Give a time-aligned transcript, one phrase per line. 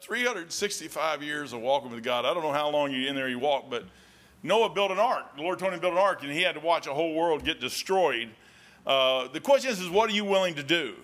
[0.00, 2.24] 365 years of walking with God.
[2.24, 3.84] I don't know how long you in there you walked, but
[4.42, 5.36] Noah built an ark.
[5.36, 7.14] The Lord told him to build an ark, and he had to watch a whole
[7.14, 8.30] world get destroyed.
[8.86, 10.94] Uh, the question is, is, what are you willing to do?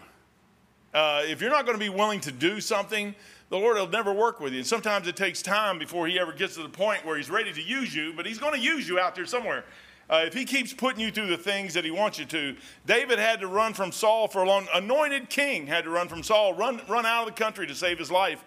[0.93, 3.15] Uh, if you're not going to be willing to do something,
[3.51, 4.61] the Lord will never work with you.
[4.61, 7.53] And sometimes it takes time before He ever gets to the point where He's ready
[7.53, 9.65] to use you, but He's going to use you out there somewhere.
[10.09, 12.55] Uh, if he keeps putting you through the things that he wants you to,
[12.85, 14.67] David had to run from Saul for a long.
[14.75, 17.99] Anointed king had to run from Saul, run run out of the country to save
[17.99, 18.45] his life.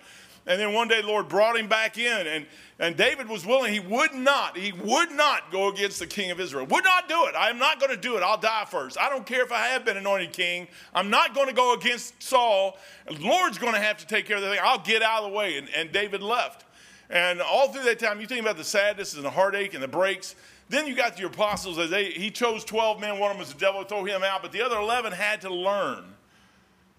[0.47, 2.45] And then one day the Lord brought him back in, and,
[2.79, 3.73] and David was willing.
[3.73, 6.65] He would not, he would not go against the king of Israel.
[6.65, 7.35] Would not do it.
[7.37, 8.23] I'm not going to do it.
[8.23, 8.97] I'll die first.
[8.97, 10.69] I don't care if I have been anointed king.
[10.95, 12.77] I'm not going to go against Saul.
[13.05, 14.59] The Lord's going to have to take care of the thing.
[14.63, 15.57] I'll get out of the way.
[15.57, 16.63] And, and David left.
[17.09, 19.87] And all through that time, you think about the sadness and the heartache and the
[19.87, 20.35] breaks.
[20.69, 23.19] Then you got your apostles as they, he chose 12 men.
[23.19, 24.41] One of them was the devil, throw him out.
[24.41, 26.05] But the other 11 had to learn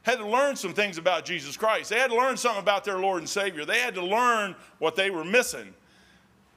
[0.09, 1.91] had to learn some things about Jesus Christ.
[1.91, 3.65] They had to learn something about their Lord and Savior.
[3.65, 5.75] They had to learn what they were missing.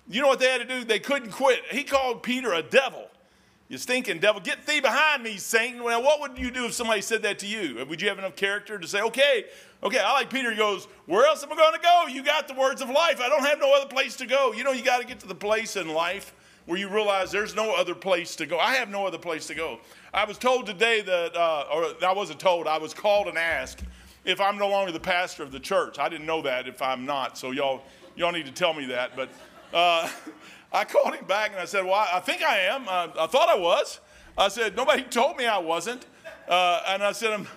[0.10, 0.84] You know what they had to do?
[0.84, 1.62] They couldn't quit.
[1.70, 3.08] He called Peter a devil.
[3.68, 5.78] You stinking devil, get thee behind me, Satan.
[5.78, 7.86] Now, what would you do if somebody said that to you?
[7.86, 9.46] Would you have enough character to say, okay,
[9.82, 10.52] okay, I like Peter.
[10.52, 12.06] He goes, where else am I going to go?
[12.10, 13.22] You got the words of life.
[13.22, 14.52] I don't have no other place to go.
[14.52, 16.34] You know, you got to get to the place in life
[16.66, 18.60] where you realize there's no other place to go.
[18.60, 19.80] I have no other place to go.
[20.14, 23.84] I was told today that, uh, or I wasn't told, I was called and asked
[24.26, 25.98] if I'm no longer the pastor of the church.
[26.00, 27.82] I didn't know that if I'm not, so y'all,
[28.16, 29.16] y'all need to tell me that.
[29.16, 29.30] But
[29.74, 30.10] uh,
[30.74, 32.88] I called him back and I said, Well, I think I am.
[32.88, 34.00] Uh, I thought I was.
[34.38, 36.06] I said, Nobody told me I wasn't.
[36.48, 37.48] Uh, and I said, I'm,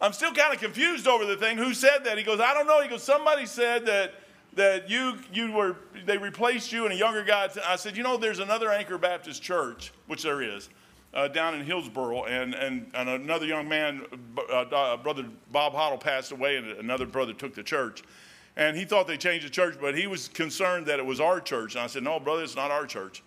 [0.00, 1.58] I'm still kind of confused over the thing.
[1.58, 2.18] Who said that?
[2.18, 2.82] He goes, I don't know.
[2.82, 4.14] He goes, Somebody said that
[4.58, 7.48] that you you were they replaced you and a younger guy.
[7.66, 10.68] I said, you know, there's another Anchor Baptist Church, which there is,
[11.14, 14.04] uh, down in Hillsboro, and, and, and another young man,
[14.50, 18.02] uh, uh, brother Bob Hoddle, passed away, and another brother took the church.
[18.56, 21.40] And he thought they changed the church, but he was concerned that it was our
[21.40, 21.76] church.
[21.76, 23.22] And I said, no, brother, it's not our church.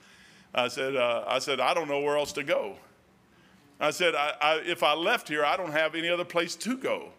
[0.54, 2.76] I said, uh, I said, I don't know where else to go.
[3.80, 6.76] I said, I, I, if I left here, I don't have any other place to
[6.76, 7.14] go.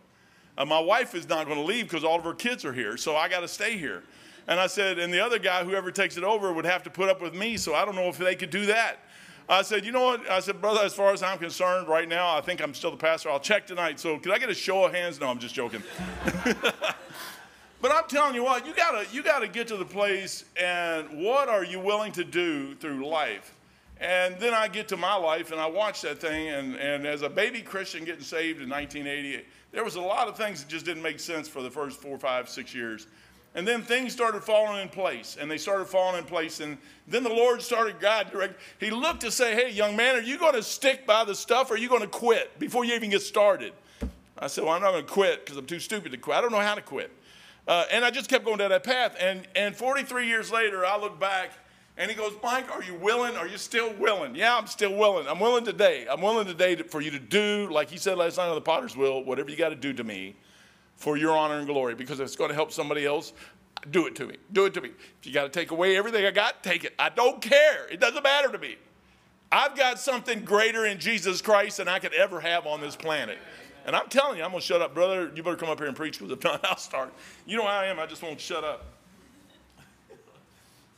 [0.59, 2.97] Uh, my wife is not going to leave because all of her kids are here,
[2.97, 4.03] so I got to stay here.
[4.49, 7.09] And I said, and the other guy, whoever takes it over, would have to put
[7.09, 8.99] up with me, so I don't know if they could do that.
[9.49, 10.31] I said, you know what?
[10.31, 12.97] I said, brother, as far as I'm concerned right now, I think I'm still the
[12.97, 13.31] pastor.
[13.31, 13.99] I'll check tonight.
[13.99, 15.21] So could I get a show of hands?
[15.21, 15.83] No, I'm just joking.
[16.45, 21.49] but I'm telling you what, you gotta you gotta get to the place and what
[21.49, 23.55] are you willing to do through life?
[24.01, 27.23] And then I get to my life and I watch that thing and, and as
[27.23, 30.85] a baby Christian getting saved in 1988, there was a lot of things that just
[30.85, 33.07] didn't make sense for the first four, five, six years.
[33.55, 36.61] And then things started falling in place, and they started falling in place.
[36.61, 38.59] And then the Lord started God direct.
[38.81, 41.71] He looked to say, Hey, young man, are you going to stick by the stuff
[41.71, 43.73] or are you going to quit before you even get started?
[44.39, 46.37] I said, Well, I'm not going to quit because I'm too stupid to quit.
[46.37, 47.11] I don't know how to quit.
[47.69, 49.17] Uh, and I just kept going down that path.
[49.21, 51.53] And, and 43 years later, I look back
[51.97, 53.37] and he goes, Mike, are you willing?
[53.37, 54.35] Are you still willing?
[54.35, 55.29] Yeah, I'm still willing.
[55.29, 56.07] I'm willing today.
[56.11, 58.63] I'm willing today to, for you to do, like he said last night on the
[58.63, 60.37] Potter's Wheel, whatever you got to do to me
[60.97, 63.33] for your honor and glory because if it's going to help somebody else,
[63.91, 64.37] do it to me.
[64.53, 64.91] Do it to me.
[65.21, 66.95] If you got to take away everything I got, take it.
[66.99, 67.89] I don't care.
[67.91, 68.77] It doesn't matter to me.
[69.51, 73.39] I've got something greater in Jesus Christ than I could ever have on this planet.
[73.85, 74.95] And I'm telling you, I'm going to shut up.
[74.95, 77.13] Brother, you better come up here and preach because if not, I'll start.
[77.45, 77.99] You know how I am.
[77.99, 78.87] I just won't shut up.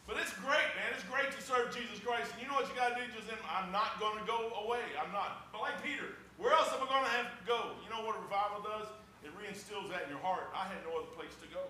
[0.07, 0.93] But it's great, man.
[0.93, 2.33] It's great to serve Jesus Christ.
[2.33, 3.09] And you know what you got to do?
[3.17, 4.85] Just I'm not going to go away.
[5.01, 5.49] I'm not.
[5.53, 7.73] But like Peter, where else am I going to have to go?
[7.81, 8.89] You know what a revival does?
[9.25, 10.53] It reinstills that in your heart.
[10.55, 11.61] I had no other place to go.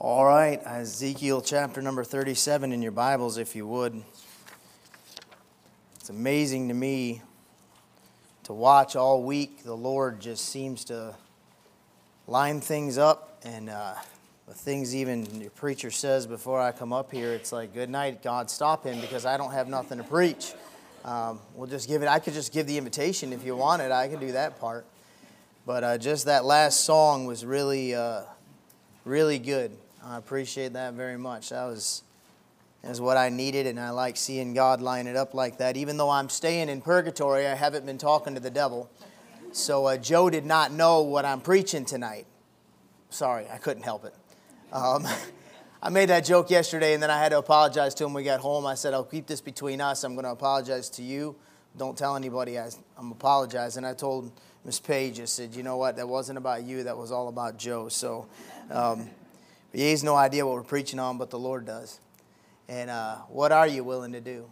[0.00, 4.00] All right, Ezekiel chapter number 37 in your Bibles, if you would.
[5.96, 7.20] It's amazing to me
[8.44, 9.64] to watch all week.
[9.64, 11.16] The Lord just seems to
[12.28, 13.94] line things up, and uh,
[14.46, 18.22] the things even your preacher says before I come up here, it's like, good night,
[18.22, 20.52] God, stop him because I don't have nothing to preach.
[21.06, 22.08] Um, we'll just give it.
[22.08, 23.92] I could just give the invitation if you wanted.
[23.92, 24.84] I could do that part.
[25.64, 28.22] But uh, just that last song was really, uh,
[29.06, 29.70] really good.
[30.04, 31.48] I appreciate that very much.
[31.48, 32.02] That was,
[32.82, 35.78] was what I needed, and I like seeing God line it up like that.
[35.78, 38.90] Even though I'm staying in purgatory, I haven't been talking to the devil.
[39.58, 42.26] So uh, Joe did not know what I'm preaching tonight.
[43.10, 44.14] Sorry, I couldn't help it.
[44.72, 45.06] Um,
[45.82, 48.40] I made that joke yesterday and then I had to apologize to him we got
[48.40, 48.66] home.
[48.66, 50.04] I said, I'll keep this between us.
[50.04, 51.34] I'm going to apologize to you.
[51.76, 53.84] Don't tell anybody I, am apologizing.
[53.84, 54.32] I told
[54.64, 55.96] Miss Page, I said, you know what?
[55.96, 56.84] That wasn't about you.
[56.84, 57.88] That was all about Joe.
[57.88, 58.26] So
[58.70, 59.10] um,
[59.72, 62.00] he has no idea what we're preaching on, but the Lord does.
[62.68, 64.50] And uh, what are you willing to do?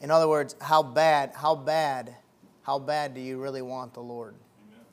[0.00, 2.14] In other words, how bad, how bad,
[2.70, 4.36] How bad do you really want the Lord?
[4.68, 4.84] Amen.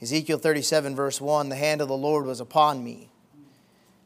[0.00, 3.10] Ezekiel 37, verse 1 The hand of the Lord was upon me,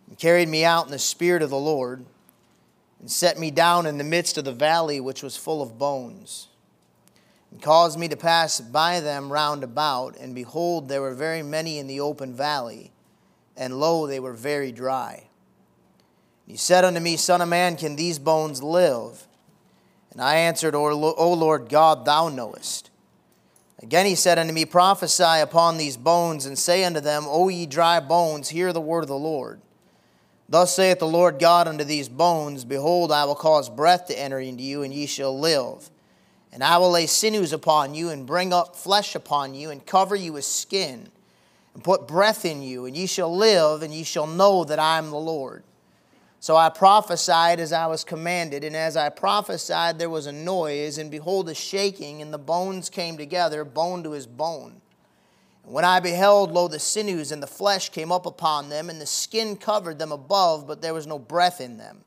[0.09, 2.05] and carried me out in the spirit of the Lord,
[2.99, 6.49] and set me down in the midst of the valley which was full of bones,
[7.53, 10.17] and caused me to pass by them round about.
[10.17, 12.91] And behold, there were very many in the open valley,
[13.56, 15.29] and lo, they were very dry.
[16.44, 19.29] He said unto me, Son of man, can these bones live?
[20.15, 22.91] And I answered, O Lord God, thou knowest.
[23.83, 27.67] Again he said unto me, Prophesy upon these bones, and say unto them, O ye
[27.67, 29.61] dry bones, hear the word of the Lord.
[30.49, 34.39] Thus saith the Lord God unto these bones, Behold, I will cause breath to enter
[34.39, 35.91] into you, and ye shall live.
[36.53, 40.15] And I will lay sinews upon you, and bring up flesh upon you, and cover
[40.15, 41.11] you with skin,
[41.75, 44.99] and put breath in you, and ye shall live, and ye shall know that I
[44.99, 45.65] am the Lord.
[46.44, 50.99] So I prophesied as I was commanded, and as I prophesied, there was a noise,
[50.99, 54.82] and behold, a shaking, and the bones came together, bone to his bone.
[55.64, 59.00] And when I beheld, lo, the sinews and the flesh came up upon them, and
[59.00, 62.05] the skin covered them above, but there was no breath in them.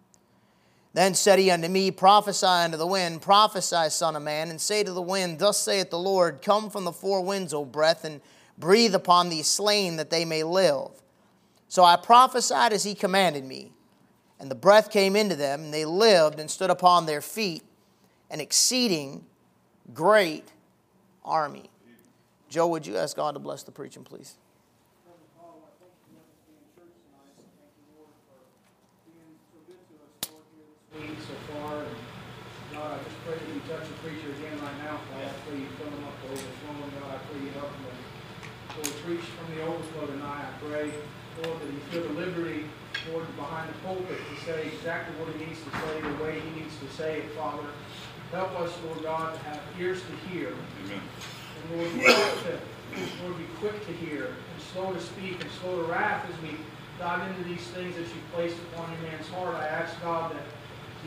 [0.93, 4.83] Then said he unto me, Prophesy unto the wind, prophesy, son of man, and say
[4.83, 8.21] to the wind, Thus saith the Lord, Come from the four winds, O breath, and
[8.55, 10.91] breathe upon these slain, that they may live.
[11.67, 13.71] So I prophesied as he commanded me.
[14.39, 17.63] And the breath came into them, and they lived and stood upon their feet,
[18.29, 19.25] an exceeding
[19.93, 20.45] great
[21.25, 21.69] army.
[22.49, 24.35] Joe, would you ask God to bless the preaching, please?
[31.27, 31.83] so far.
[31.83, 31.95] And
[32.71, 34.97] God, I just pray that you touch the preacher again right now.
[35.11, 36.91] God, I pray you fill him up to overflowing.
[37.01, 37.85] God, I pray you help him
[38.77, 40.45] Lord, preach from the overflow tonight.
[40.45, 40.93] I pray,
[41.41, 42.65] Lord, that you feel the liberty
[43.11, 46.49] Lord, behind the pulpit to say exactly what he needs to say, the way he
[46.59, 47.67] needs to say it, Father.
[48.31, 50.53] Help us, Lord God, to have ears to hear.
[50.83, 51.01] Amen.
[51.63, 55.49] And Lord, be quick to, Lord, be quick to hear and slow to speak and
[55.61, 56.57] slow to wrath as we
[56.99, 59.55] dive into these things that you placed upon your man's heart.
[59.55, 60.43] I ask God that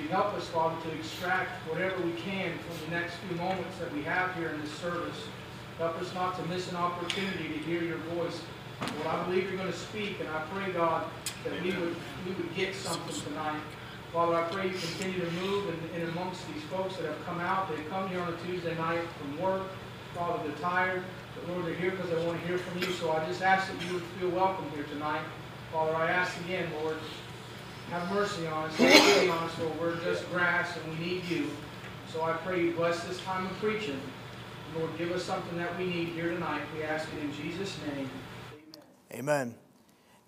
[0.00, 3.93] you help us, Father, to extract whatever we can from the next few moments that
[3.93, 5.19] we have here in this service.
[5.79, 8.41] Help us not to miss an opportunity to hear your voice.
[8.80, 11.04] Lord, I believe you're going to speak, and I pray, God,
[11.44, 11.96] that we would,
[12.26, 13.60] we would get something tonight.
[14.12, 17.40] Father, I pray you continue to move in, in amongst these folks that have come
[17.40, 17.68] out.
[17.68, 19.62] They come here on a Tuesday night from work.
[20.14, 21.04] Father, they're tired.
[21.34, 22.90] But Lord, they're here because they want to hear from you.
[22.94, 25.22] So I just ask that you would feel welcome here tonight.
[25.72, 26.96] Father, I ask again, Lord,
[27.90, 28.76] have mercy on us.
[28.76, 29.80] Have mercy on us, Lord.
[29.80, 31.50] We're just grass and we need you.
[32.12, 34.00] So I pray you bless this time of preaching.
[34.76, 36.62] Lord, give us something that we need here tonight.
[36.76, 38.10] We ask it in Jesus' name.
[39.12, 39.54] Amen.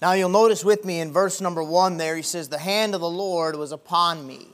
[0.01, 3.01] Now you'll notice with me in verse number one there, he says, The hand of
[3.01, 4.49] the Lord was upon me.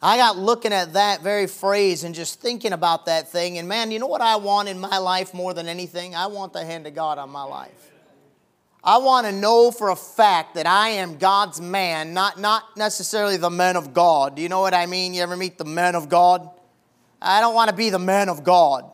[0.00, 3.58] I got looking at that very phrase and just thinking about that thing.
[3.58, 6.14] And man, you know what I want in my life more than anything?
[6.14, 7.90] I want the hand of God on my life.
[8.84, 13.36] I want to know for a fact that I am God's man, not, not necessarily
[13.36, 14.36] the men of God.
[14.36, 15.14] Do you know what I mean?
[15.14, 16.48] You ever meet the men of God?
[17.20, 18.88] I don't want to be the man of God.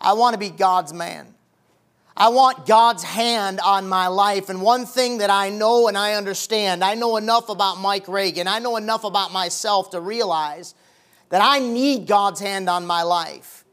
[0.00, 1.34] I want to be God's man.
[2.20, 4.48] I want God's hand on my life.
[4.48, 8.48] And one thing that I know and I understand, I know enough about Mike Reagan,
[8.48, 10.74] I know enough about myself to realize
[11.28, 13.64] that I need God's hand on my life.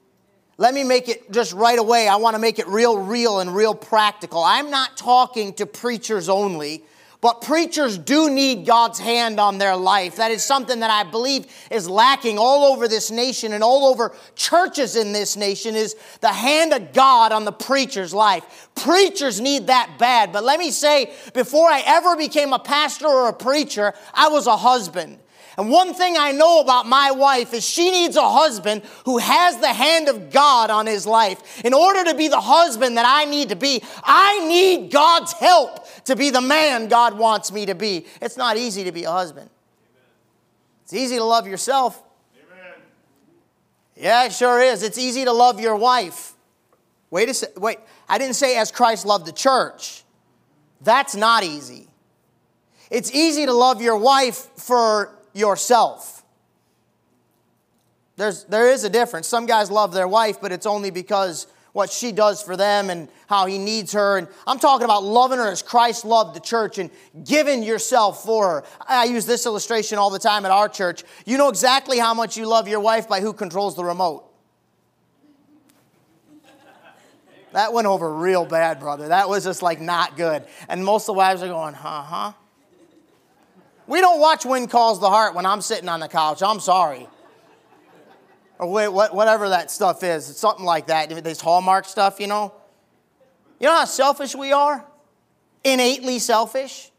[0.59, 2.07] Let me make it just right away.
[2.07, 4.43] I want to make it real, real, and real practical.
[4.43, 6.83] I'm not talking to preachers only.
[7.25, 10.17] But preachers do need God's hand on their life.
[10.17, 14.13] That is something that I believe is lacking all over this nation and all over
[14.35, 18.69] churches in this nation is the hand of God on the preacher's life.
[18.75, 20.31] Preachers need that bad.
[20.31, 24.45] But let me say, before I ever became a pastor or a preacher, I was
[24.45, 25.17] a husband.
[25.57, 29.57] And one thing I know about my wife is she needs a husband who has
[29.57, 31.63] the hand of God on his life.
[31.63, 35.84] In order to be the husband that I need to be, I need God's help
[36.05, 38.05] to be the man God wants me to be.
[38.21, 39.49] It's not easy to be a husband.
[40.83, 42.01] It's easy to love yourself.
[42.35, 42.73] Amen.
[43.95, 44.83] Yeah, it sure is.
[44.83, 46.33] It's easy to love your wife.
[47.09, 47.59] Wait a sec.
[47.59, 50.03] Wait, I didn't say as Christ loved the church.
[50.81, 51.87] That's not easy.
[52.91, 56.23] It's easy to love your wife for yourself.
[58.15, 59.27] There's, there is a difference.
[59.27, 63.09] Some guys love their wife, but it's only because what she does for them and
[63.27, 64.17] how he needs her.
[64.17, 66.89] And I'm talking about loving her as Christ loved the church and
[67.25, 68.63] giving yourself for her.
[68.87, 71.03] I use this illustration all the time at our church.
[71.25, 74.23] You know exactly how much you love your wife by who controls the remote.
[77.51, 79.09] That went over real bad, brother.
[79.09, 80.45] That was just like not good.
[80.69, 82.31] And most of the wives are going, huh, huh.
[83.85, 86.41] We don't watch When Calls the Heart when I'm sitting on the couch.
[86.41, 87.09] I'm sorry.
[88.59, 91.09] Or whatever that stuff is, something like that.
[91.23, 92.53] This Hallmark stuff, you know.
[93.59, 94.85] You know how selfish we are?
[95.63, 96.91] Innately selfish.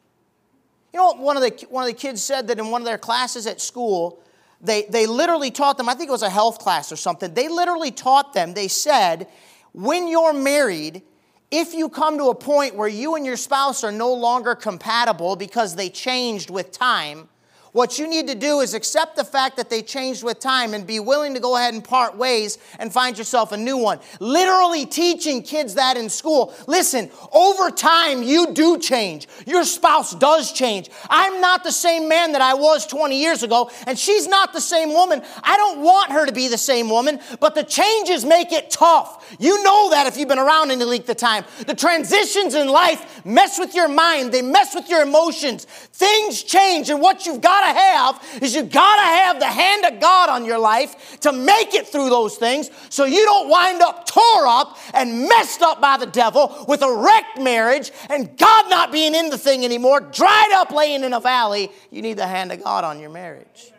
[0.92, 2.98] You know, one of the one of the kids said that in one of their
[2.98, 4.22] classes at school,
[4.60, 5.88] they they literally taught them.
[5.88, 7.34] I think it was a health class or something.
[7.34, 8.54] They literally taught them.
[8.54, 9.28] They said,
[9.72, 11.02] when you're married,
[11.50, 15.36] if you come to a point where you and your spouse are no longer compatible
[15.36, 17.28] because they changed with time,
[17.76, 20.86] what you need to do is accept the fact that they changed with time and
[20.86, 24.00] be willing to go ahead and part ways and find yourself a new one.
[24.18, 26.54] Literally teaching kids that in school.
[26.66, 29.28] Listen, over time, you do change.
[29.46, 30.88] Your spouse does change.
[31.10, 34.60] I'm not the same man that I was 20 years ago, and she's not the
[34.62, 35.20] same woman.
[35.42, 39.36] I don't want her to be the same woman, but the changes make it tough.
[39.38, 41.44] You know that if you've been around any length of time.
[41.66, 45.66] The transitions in life mess with your mind, they mess with your emotions.
[45.66, 49.84] Things change, and what you've got to have is you got to have the hand
[49.84, 53.82] of God on your life to make it through those things so you don't wind
[53.82, 58.70] up tore up and messed up by the devil with a wrecked marriage and God
[58.70, 61.70] not being in the thing anymore, dried up laying in a valley.
[61.90, 63.72] You need the hand of God on your marriage.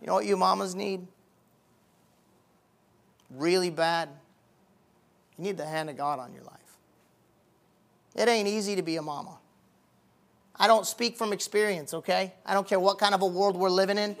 [0.00, 1.06] You know what you mamas need?
[3.30, 4.08] Really bad.
[5.38, 6.52] You need the hand of God on your life.
[8.14, 9.38] It ain't easy to be a mama.
[10.56, 12.34] I don't speak from experience, okay?
[12.44, 14.16] I don't care what kind of a world we're living in.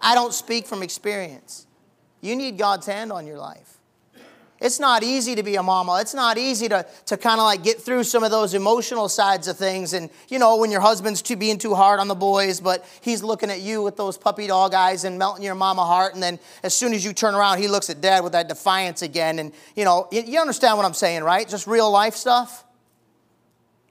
[0.00, 1.66] I don't speak from experience.
[2.20, 3.80] You need God's hand on your life.
[4.60, 5.98] It's not easy to be a mama.
[6.02, 9.48] It's not easy to, to kind of like get through some of those emotional sides
[9.48, 9.94] of things.
[9.94, 13.22] And, you know, when your husband's too, being too hard on the boys, but he's
[13.22, 16.12] looking at you with those puppy dog eyes and melting your mama heart.
[16.12, 19.00] And then as soon as you turn around, he looks at dad with that defiance
[19.00, 19.38] again.
[19.38, 21.48] And, you know, you, you understand what I'm saying, right?
[21.48, 22.64] Just real life stuff.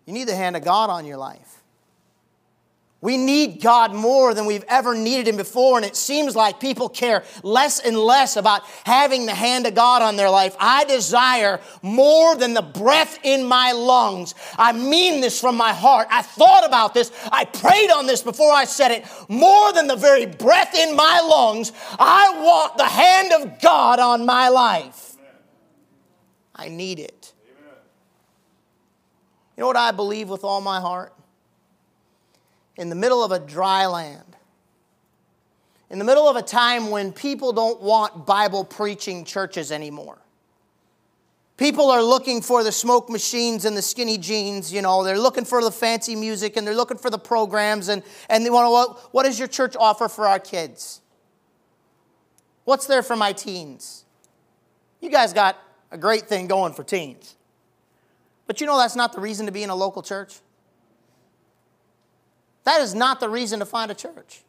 [0.09, 1.61] You need the hand of God on your life.
[2.99, 6.89] We need God more than we've ever needed Him before, and it seems like people
[6.89, 10.55] care less and less about having the hand of God on their life.
[10.59, 14.33] I desire more than the breath in my lungs.
[14.57, 16.07] I mean this from my heart.
[16.09, 17.11] I thought about this.
[17.31, 19.05] I prayed on this before I said it.
[19.29, 24.25] More than the very breath in my lungs, I want the hand of God on
[24.25, 25.17] my life.
[26.55, 27.18] I need it.
[29.59, 31.13] You know what I believe with all my heart?
[32.77, 34.37] In the middle of a dry land,
[35.89, 40.17] in the middle of a time when people don't want Bible preaching churches anymore.
[41.57, 45.43] People are looking for the smoke machines and the skinny jeans, you know, they're looking
[45.43, 48.69] for the fancy music and they're looking for the programs and, and they want to,
[48.69, 51.01] what, what does your church offer for our kids?
[52.63, 54.05] What's there for my teens?
[55.01, 55.57] You guys got
[55.91, 57.35] a great thing going for teens.
[58.49, 60.39] But you know that's not the reason to be in a local church.
[62.63, 64.41] That is not the reason to find a church.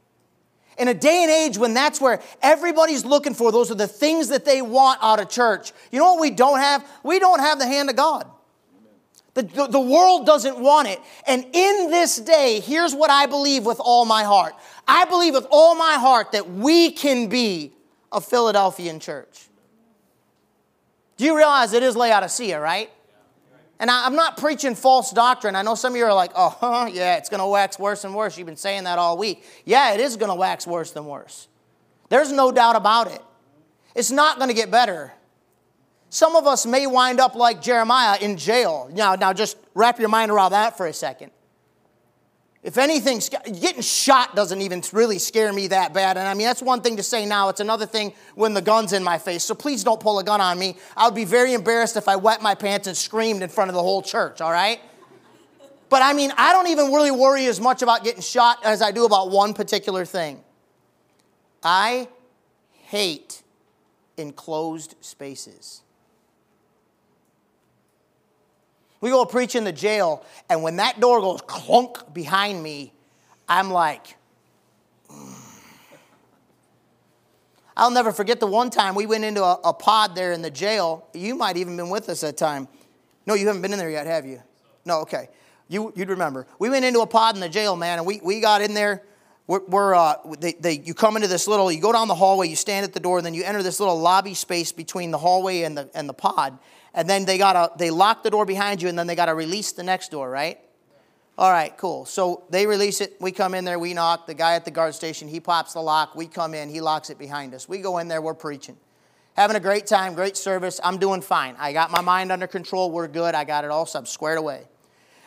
[0.79, 4.29] In a day and age when that's where everybody's looking for, those are the things
[4.29, 5.73] that they want out of church.
[5.93, 6.83] You know what we don't have?
[7.03, 8.27] We don't have the hand of God.
[9.35, 10.99] The, the, the, world doesn't want it.
[11.27, 14.55] And in this day, here's what I believe with all my heart
[14.89, 17.75] I believe with all my heart that we can be
[18.11, 19.49] a Philadelphian church.
[21.19, 22.91] Do you realize it is Laodicea, right?
[23.81, 25.57] And I, am not preaching false doctrine.
[25.57, 28.05] I know some of you are like, oh, huh, yeah, it's going to wax worse
[28.05, 28.37] and worse.
[28.37, 29.43] You've been saying that all week.
[29.65, 31.49] Yeah, it is going to wax worse than worse.
[32.11, 33.23] There's no doubt about it.
[33.97, 35.13] It's not going to get better.
[36.11, 38.91] Some of us may wind up like Jeremiah in jail.
[38.93, 41.31] Now, now just wrap your mind around that for a second.
[42.63, 43.23] If anything,
[43.61, 46.19] getting shot doesn't even really scare me that bad.
[46.19, 47.49] And I mean, that's one thing to say now.
[47.49, 49.45] It's another thing when the gun's in my face.
[49.45, 50.77] So please don't pull a gun on me.
[50.95, 53.75] I would be very embarrassed if I wet my pants and screamed in front of
[53.75, 54.79] the whole church, all right?
[55.89, 58.91] But I mean, I don't even really worry as much about getting shot as I
[58.91, 60.43] do about one particular thing.
[61.63, 62.09] I
[62.73, 63.43] hate
[64.19, 65.81] enclosed spaces.
[69.01, 72.93] We go preach in the jail, and when that door goes clunk behind me,
[73.49, 74.17] I'm like,
[75.11, 75.35] mm.
[77.77, 80.51] I'll never forget the one time we went into a, a, pod there in the
[80.51, 81.09] jail.
[81.15, 82.69] You might even been with us that time.
[83.27, 84.43] No, you haven't been in there yet, have you?
[84.85, 85.31] No, okay.
[85.69, 86.47] You, you'd remember.
[86.59, 89.03] We went into a pod in the jail, man, and we, we got in there.
[89.47, 92.49] We're, we're uh, they, they, you come into this little, you go down the hallway,
[92.49, 95.19] you stand at the door, and then you enter this little lobby space between the
[95.19, 96.59] hallway and the, and the pod
[96.95, 99.73] and then they gotta they lock the door behind you and then they gotta release
[99.73, 100.59] the next door right?
[101.39, 102.05] All right cool.
[102.05, 103.17] So they release it.
[103.21, 104.27] We come in there we knock.
[104.27, 106.15] The guy at the guard station he pops the lock.
[106.15, 107.69] We come in he locks it behind us.
[107.69, 108.77] We go in there we're preaching.
[109.35, 110.81] Having a great time great service.
[110.83, 111.57] I'm doing fine.
[111.59, 112.91] I got my mind under control.
[112.91, 113.35] We're good.
[113.35, 114.67] I got it all so i'm squared away.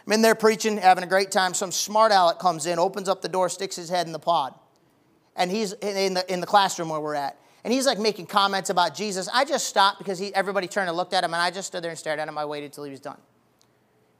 [0.05, 1.53] I'm in there preaching having a great time.
[1.53, 4.53] Some smart aleck comes in opens up the door sticks his head in the pod.
[5.35, 8.69] And he's in the, in the classroom where we're at And he's like making comments
[8.69, 9.29] about Jesus.
[9.33, 11.83] I just stopped because he, everybody turned and looked at him, and I just stood
[11.83, 12.37] there and stared at him.
[12.37, 13.17] I waited till he was done.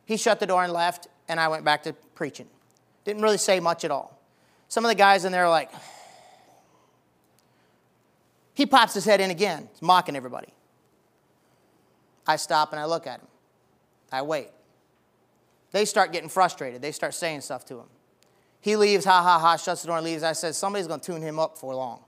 [0.05, 2.47] He shut the door and left, and I went back to preaching.
[3.03, 4.19] Didn't really say much at all.
[4.69, 5.71] Some of the guys in there are like,
[8.53, 10.53] he pops his head in again, he's mocking everybody.
[12.25, 13.27] I stop and I look at him.
[14.12, 14.50] I wait.
[15.71, 16.81] They start getting frustrated.
[16.81, 17.88] They start saying stuff to him.
[18.62, 20.23] He leaves, ha ha ha, shuts the door and leaves.
[20.23, 22.00] I said, somebody's going to tune him up for long.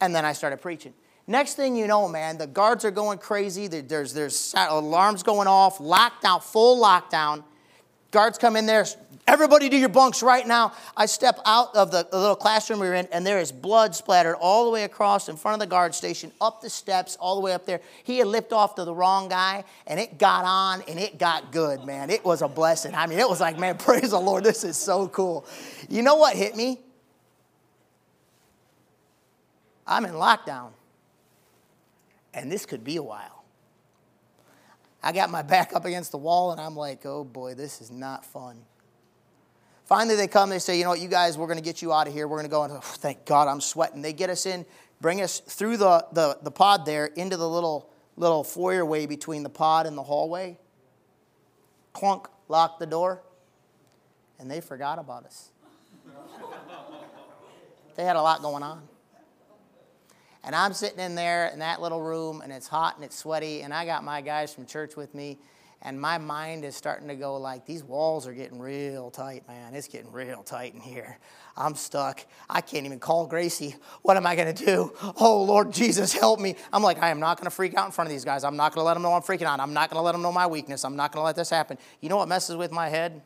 [0.00, 0.94] And then I started preaching.
[1.26, 3.66] Next thing you know, man, the guards are going crazy.
[3.66, 7.44] There's, there's alarms going off, lockdown, full lockdown.
[8.10, 8.86] Guards come in there,
[9.26, 10.72] everybody do your bunks right now.
[10.96, 14.36] I step out of the little classroom we were in, and there is blood splattered
[14.40, 17.42] all the way across in front of the guard station, up the steps, all the
[17.42, 17.82] way up there.
[18.04, 21.52] He had lipped off to the wrong guy, and it got on, and it got
[21.52, 22.08] good, man.
[22.08, 22.94] It was a blessing.
[22.94, 25.46] I mean, it was like, man, praise the Lord, this is so cool.
[25.90, 26.80] You know what hit me?
[29.88, 30.70] I'm in lockdown,
[32.34, 33.38] and this could be a while.
[35.02, 37.90] I got my back up against the wall and I'm like, oh boy, this is
[37.90, 38.62] not fun.
[39.86, 41.94] Finally, they come, they say, you know what, you guys, we're going to get you
[41.94, 42.28] out of here.
[42.28, 44.02] We're going to go, oh, thank God I'm sweating.
[44.02, 44.66] They get us in,
[45.00, 49.42] bring us through the, the, the pod there into the little, little foyer way between
[49.42, 50.58] the pod and the hallway.
[51.94, 53.22] Clunk, lock the door,
[54.38, 55.52] and they forgot about us.
[57.96, 58.82] they had a lot going on.
[60.44, 63.62] And I'm sitting in there in that little room, and it's hot and it's sweaty,
[63.62, 65.38] and I got my guys from church with me,
[65.82, 69.74] and my mind is starting to go like, these walls are getting real tight, man.
[69.74, 71.18] It's getting real tight in here.
[71.56, 72.24] I'm stuck.
[72.48, 73.76] I can't even call Gracie.
[74.02, 74.92] What am I going to do?
[75.20, 76.56] Oh, Lord Jesus, help me.
[76.72, 78.42] I'm like, I am not going to freak out in front of these guys.
[78.42, 79.60] I'm not going to let them know I'm freaking out.
[79.60, 80.84] I'm not going to let them know my weakness.
[80.84, 81.78] I'm not going to let this happen.
[82.00, 83.22] You know what messes with my head?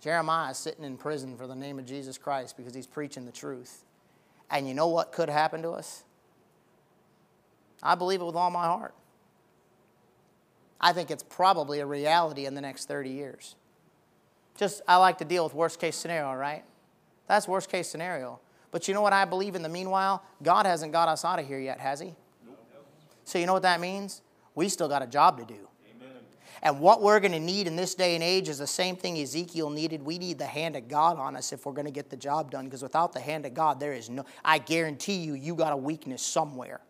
[0.00, 3.32] Jeremiah is sitting in prison for the name of Jesus Christ because he's preaching the
[3.32, 3.82] truth.
[4.50, 6.04] And you know what could happen to us?
[7.82, 8.94] I believe it with all my heart.
[10.80, 13.56] I think it's probably a reality in the next 30 years.
[14.56, 16.64] Just, I like to deal with worst case scenario, right?
[17.28, 18.40] That's worst case scenario.
[18.70, 20.22] But you know what I believe in the meanwhile?
[20.42, 22.14] God hasn't got us out of here yet, has He?
[22.44, 22.58] Nope.
[23.24, 24.22] So you know what that means?
[24.54, 25.68] We still got a job to do.
[26.62, 29.18] And what we're going to need in this day and age is the same thing
[29.18, 30.02] Ezekiel needed.
[30.02, 32.50] We need the hand of God on us if we're going to get the job
[32.50, 32.64] done.
[32.64, 35.76] Because without the hand of God, there is no, I guarantee you, you got a
[35.76, 36.80] weakness somewhere.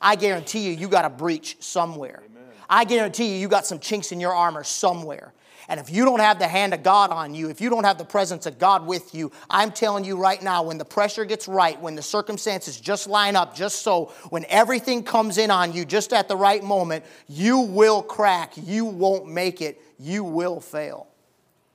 [0.00, 2.22] I guarantee you, you got a breach somewhere.
[2.24, 2.42] Amen.
[2.68, 5.32] I guarantee you, you got some chinks in your armor somewhere.
[5.70, 7.96] And if you don't have the hand of God on you, if you don't have
[7.96, 11.46] the presence of God with you, I'm telling you right now, when the pressure gets
[11.46, 15.84] right, when the circumstances just line up just so, when everything comes in on you
[15.84, 18.54] just at the right moment, you will crack.
[18.56, 19.80] You won't make it.
[19.96, 21.06] You will fail.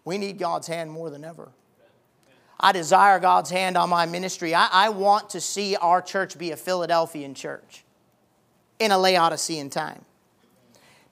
[0.03, 1.47] We need God's hand more than ever.
[2.59, 4.53] I desire God's hand on my ministry.
[4.53, 7.85] I, I want to see our church be a Philadelphian church
[8.77, 10.03] in a Laodicean time.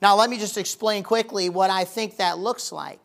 [0.04, 3.00] Now, let me just explain quickly what I think that looks like.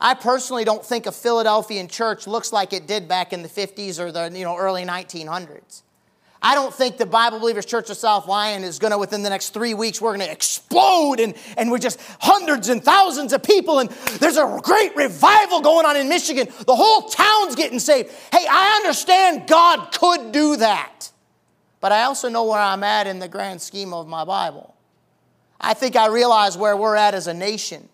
[0.00, 3.98] I personally don't think a Philadelphian church looks like it did back in the 50s
[3.98, 5.82] or the you know, early 1900s.
[6.40, 9.30] I don't think the Bible Believers Church of South Lyon is going to, within the
[9.30, 13.42] next three weeks, we're going to explode and, and we're just hundreds and thousands of
[13.42, 16.46] people and there's a great revival going on in Michigan.
[16.66, 18.12] The whole town's getting saved.
[18.30, 21.10] Hey, I understand God could do that.
[21.80, 24.76] But I also know where I'm at in the grand scheme of my Bible.
[25.62, 27.88] I think I realize where we're at as a nation.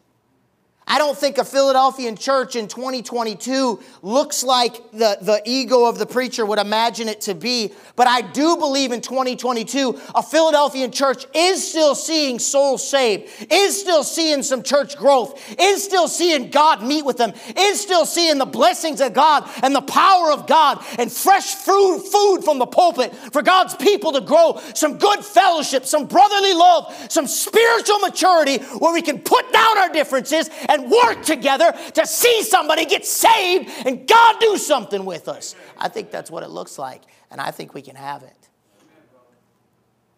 [0.90, 6.06] I don't think a Philadelphian church in 2022 looks like the, the ego of the
[6.06, 7.72] preacher would imagine it to be.
[7.94, 13.78] But I do believe in 2022, a Philadelphian church is still seeing souls saved, is
[13.78, 18.38] still seeing some church growth, is still seeing God meet with them, is still seeing
[18.38, 22.66] the blessings of God and the power of God and fresh food, food from the
[22.66, 28.56] pulpit for God's people to grow, some good fellowship, some brotherly love, some spiritual maturity
[28.78, 33.04] where we can put down our differences and and work together to see somebody get
[33.04, 35.54] saved and God do something with us.
[35.76, 38.34] I think that's what it looks like, and I think we can have it.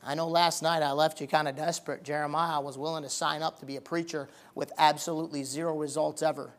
[0.03, 2.03] I know last night I left you kind of desperate.
[2.03, 6.51] Jeremiah was willing to sign up to be a preacher with absolutely zero results ever,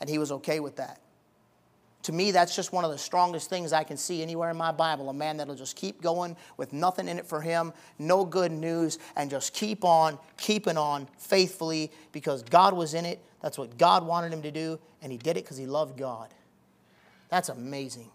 [0.00, 1.00] and he was okay with that.
[2.04, 4.72] To me, that's just one of the strongest things I can see anywhere in my
[4.72, 5.08] Bible.
[5.08, 8.98] A man that'll just keep going with nothing in it for him, no good news,
[9.14, 13.20] and just keep on, keeping on faithfully because God was in it.
[13.42, 16.28] That's what God wanted him to do, and he did it because he loved God.
[17.28, 18.08] That's amazing.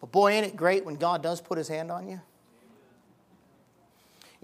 [0.00, 2.20] But boy, ain't it great when God does put his hand on you?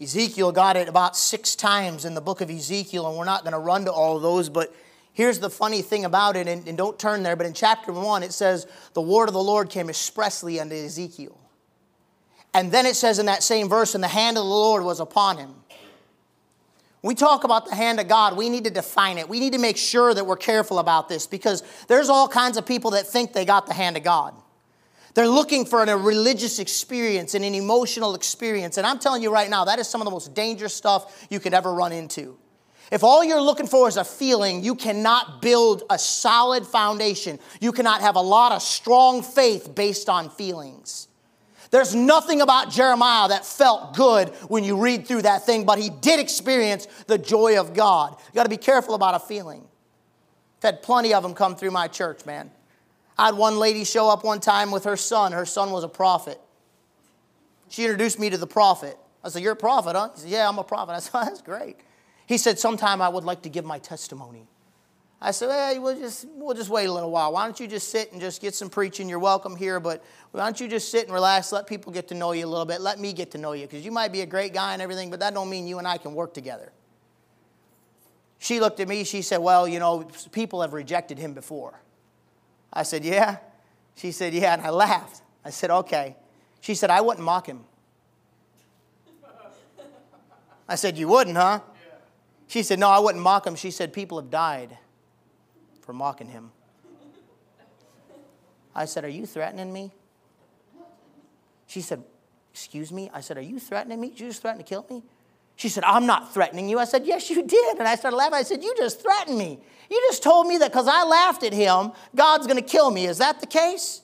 [0.00, 3.52] Ezekiel got it about six times in the book of Ezekiel, and we're not going
[3.52, 4.72] to run to all of those, but
[5.18, 8.22] Here's the funny thing about it, and, and don't turn there, but in chapter 1,
[8.22, 11.36] it says, The word of the Lord came expressly unto Ezekiel.
[12.54, 15.00] And then it says in that same verse, and the hand of the Lord was
[15.00, 15.56] upon him.
[17.02, 19.28] We talk about the hand of God, we need to define it.
[19.28, 22.66] We need to make sure that we're careful about this because there's all kinds of
[22.66, 24.34] people that think they got the hand of God.
[25.14, 28.78] They're looking for a religious experience and an emotional experience.
[28.78, 31.40] And I'm telling you right now, that is some of the most dangerous stuff you
[31.40, 32.36] could ever run into.
[32.90, 37.38] If all you're looking for is a feeling, you cannot build a solid foundation.
[37.60, 41.08] You cannot have a lot of strong faith based on feelings.
[41.70, 45.90] There's nothing about Jeremiah that felt good when you read through that thing, but he
[45.90, 48.16] did experience the joy of God.
[48.28, 49.66] You got to be careful about a feeling.
[50.58, 52.50] I've had plenty of them come through my church, man.
[53.18, 55.32] I had one lady show up one time with her son.
[55.32, 56.40] Her son was a prophet.
[57.68, 58.96] She introduced me to the prophet.
[59.22, 60.10] I said, You're a prophet, huh?
[60.14, 60.92] He said, Yeah, I'm a prophet.
[60.92, 61.76] I said, That's great.
[62.26, 64.46] He said, Sometime I would like to give my testimony.
[65.20, 67.32] I said, hey, we'll just, we'll just wait a little while.
[67.32, 69.08] Why don't you just sit and just get some preaching?
[69.08, 72.14] You're welcome here, but why don't you just sit and relax, let people get to
[72.14, 72.80] know you a little bit.
[72.80, 75.10] Let me get to know you, because you might be a great guy and everything,
[75.10, 76.70] but that don't mean you and I can work together.
[78.38, 81.80] She looked at me, she said, well, you know, people have rejected him before.
[82.72, 83.38] I said, yeah?
[83.96, 85.22] She said, yeah, and I laughed.
[85.44, 86.14] I said, okay.
[86.60, 87.64] She said, I wouldn't mock him.
[90.68, 91.58] I said, you wouldn't, huh?
[92.46, 93.56] She said, no, I wouldn't mock him.
[93.56, 94.78] She said, people have died
[95.88, 96.50] for mocking him.
[98.74, 99.90] I said, Are you threatening me?
[101.66, 102.04] She said,
[102.52, 103.10] Excuse me?
[103.14, 104.10] I said, Are you threatening me?
[104.10, 105.02] Did you just threaten to kill me?
[105.56, 106.78] She said, I'm not threatening you.
[106.78, 107.78] I said, Yes, you did.
[107.78, 108.34] And I started laughing.
[108.34, 109.60] I said, You just threatened me.
[109.90, 113.06] You just told me that because I laughed at him, God's going to kill me.
[113.06, 114.02] Is that the case?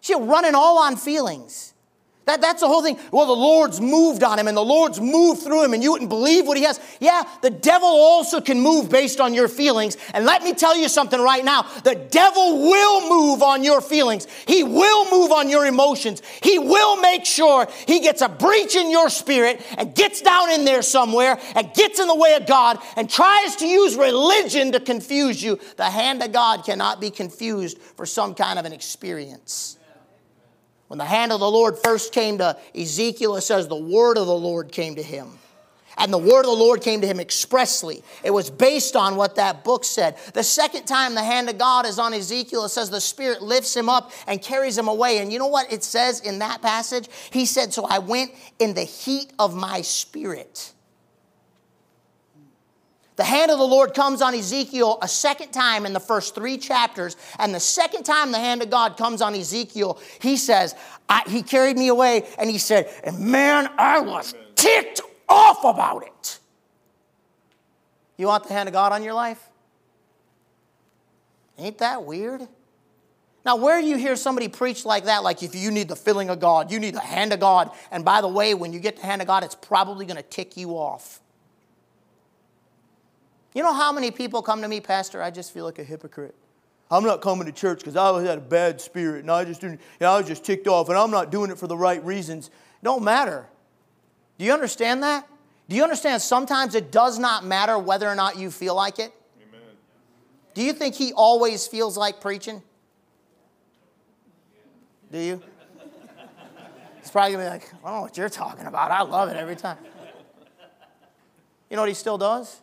[0.00, 1.69] She's running all on feelings.
[2.30, 2.96] That, that's the whole thing.
[3.10, 6.10] Well, the Lord's moved on him and the Lord's moved through him and you wouldn't
[6.10, 6.78] believe what he has.
[7.00, 9.96] Yeah, the devil also can move based on your feelings.
[10.14, 14.28] And let me tell you something right now the devil will move on your feelings,
[14.46, 16.22] he will move on your emotions.
[16.40, 20.64] He will make sure he gets a breach in your spirit and gets down in
[20.64, 24.78] there somewhere and gets in the way of God and tries to use religion to
[24.78, 25.58] confuse you.
[25.76, 29.79] The hand of God cannot be confused for some kind of an experience.
[30.90, 34.26] When the hand of the Lord first came to Ezekiel, it says the word of
[34.26, 35.38] the Lord came to him.
[35.96, 38.02] And the word of the Lord came to him expressly.
[38.24, 40.16] It was based on what that book said.
[40.34, 43.76] The second time the hand of God is on Ezekiel, it says the Spirit lifts
[43.76, 45.18] him up and carries him away.
[45.18, 47.08] And you know what it says in that passage?
[47.30, 50.72] He said, So I went in the heat of my spirit.
[53.30, 57.16] Hand of the Lord comes on Ezekiel a second time in the first three chapters.
[57.38, 60.74] And the second time the hand of God comes on Ezekiel, he says,
[61.28, 66.40] He carried me away and he said, And man, I was ticked off about it.
[68.16, 69.40] You want the hand of God on your life?
[71.56, 72.48] Ain't that weird?
[73.46, 76.40] Now, where you hear somebody preach like that, like if you need the filling of
[76.40, 79.02] God, you need the hand of God, and by the way, when you get the
[79.02, 81.20] hand of God, it's probably going to tick you off.
[83.54, 85.22] You know how many people come to me, Pastor?
[85.22, 86.34] I just feel like a hypocrite.
[86.90, 89.74] I'm not coming to church because I had a bad spirit and I just didn't,
[89.74, 92.04] you know, I was just ticked off and I'm not doing it for the right
[92.04, 92.50] reasons.
[92.82, 93.46] Don't matter.
[94.38, 95.28] Do you understand that?
[95.68, 99.12] Do you understand sometimes it does not matter whether or not you feel like it?
[99.40, 99.60] Amen.
[100.54, 102.60] Do you think he always feels like preaching?
[105.12, 105.42] Do you?
[107.00, 108.90] He's probably gonna be like, I don't know what you're talking about.
[108.90, 109.78] I love it every time.
[111.68, 112.60] You know what he still does?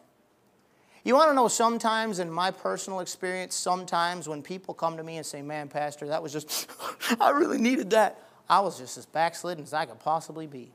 [1.07, 5.15] You want to know sometimes, in my personal experience, sometimes when people come to me
[5.15, 6.69] and say, Man, Pastor, that was just,
[7.21, 8.21] I really needed that.
[8.49, 10.69] I was just as backslidden as I could possibly be.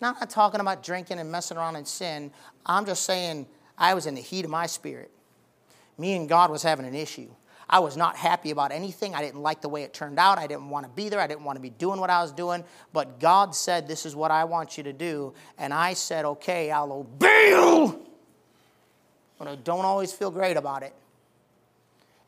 [0.00, 2.32] Now, I'm not talking about drinking and messing around in sin.
[2.66, 3.46] I'm just saying
[3.78, 5.12] I was in the heat of my spirit.
[5.96, 7.30] Me and God was having an issue.
[7.68, 9.14] I was not happy about anything.
[9.14, 10.38] I didn't like the way it turned out.
[10.38, 11.20] I didn't want to be there.
[11.20, 12.64] I didn't want to be doing what I was doing.
[12.92, 15.34] But God said, This is what I want you to do.
[15.56, 18.09] And I said, Okay, I'll obey you
[19.40, 20.92] but I don't always feel great about it.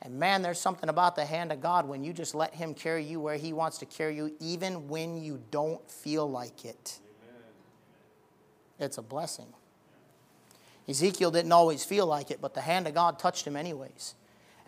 [0.01, 3.05] And man, there's something about the hand of God when you just let Him carry
[3.05, 6.99] you where He wants to carry you, even when you don't feel like it.
[7.29, 7.43] Amen.
[8.79, 9.47] It's a blessing.
[10.89, 14.15] Ezekiel didn't always feel like it, but the hand of God touched him anyways.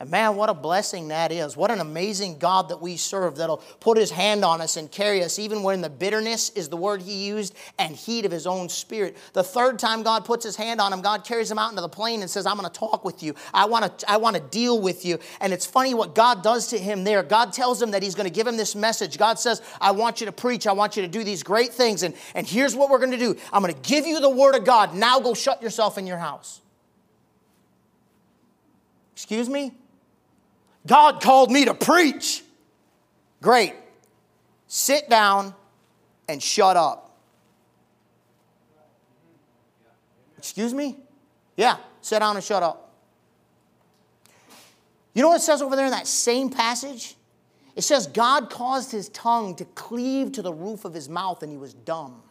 [0.00, 1.56] And man, what a blessing that is.
[1.56, 5.22] What an amazing God that we serve that'll put his hand on us and carry
[5.22, 8.68] us, even when the bitterness is the word he used and heat of his own
[8.68, 9.16] spirit.
[9.34, 11.88] The third time God puts his hand on him, God carries him out into the
[11.88, 13.36] plain and says, I'm going to talk with you.
[13.52, 15.20] I want to I want to deal with you.
[15.40, 17.22] And it's funny what God does to him there.
[17.22, 19.16] God tells him that he's going to give him this message.
[19.16, 20.66] God says, I want you to preach.
[20.66, 22.02] I want you to do these great things.
[22.02, 24.56] And, and here's what we're going to do I'm going to give you the word
[24.56, 24.92] of God.
[24.94, 26.60] Now go shut yourself in your house.
[29.14, 29.72] Excuse me?
[30.86, 32.42] God called me to preach.
[33.40, 33.74] Great.
[34.66, 35.54] Sit down
[36.28, 37.16] and shut up.
[40.38, 40.96] Excuse me?
[41.56, 42.92] Yeah, sit down and shut up.
[45.14, 47.16] You know what it says over there in that same passage?
[47.76, 51.50] It says, God caused his tongue to cleave to the roof of his mouth and
[51.50, 52.22] he was dumb.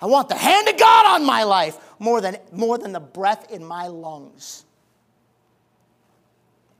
[0.00, 3.50] I want the hand of God on my life more than, more than the breath
[3.50, 4.64] in my lungs.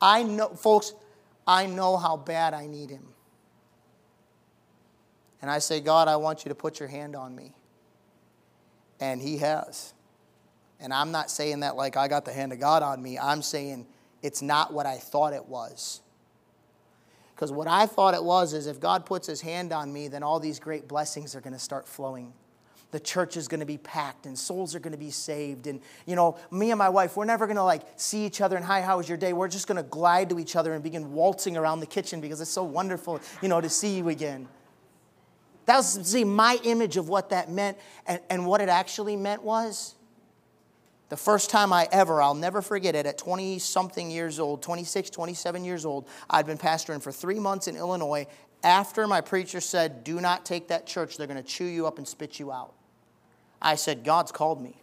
[0.00, 0.94] I know, folks,
[1.46, 3.06] I know how bad I need him.
[5.40, 7.54] And I say, God, I want you to put your hand on me.
[9.00, 9.94] And he has.
[10.80, 13.18] And I'm not saying that like I got the hand of God on me.
[13.18, 13.86] I'm saying
[14.22, 16.00] it's not what I thought it was.
[17.34, 20.24] Because what I thought it was is if God puts his hand on me, then
[20.24, 22.32] all these great blessings are going to start flowing
[22.90, 25.66] the church is going to be packed and souls are going to be saved.
[25.66, 28.56] And you know me and my wife we're never going to like see each other
[28.56, 29.32] and hi how was your day?
[29.32, 32.40] We're just going to glide to each other and begin waltzing around the kitchen because
[32.40, 34.48] it's so wonderful you know to see you again.
[35.66, 39.42] That was see my image of what that meant and, and what it actually meant
[39.42, 39.94] was
[41.10, 45.10] the first time i ever i'll never forget it at 20 something years old 26
[45.10, 48.26] 27 years old i'd been pastoring for three months in illinois.
[48.62, 51.98] After my preacher said do not take that church they're going to chew you up
[51.98, 52.74] and spit you out
[53.60, 54.80] I said, God's called me.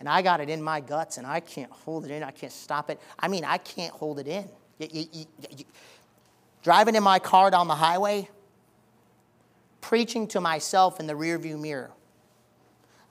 [0.00, 2.22] And I got it in my guts and I can't hold it in.
[2.22, 3.00] I can't stop it.
[3.18, 4.48] I mean, I can't hold it in.
[4.78, 5.64] You, you, you,
[6.62, 8.28] driving in my car down the highway,
[9.80, 11.90] preaching to myself in the rearview mirror.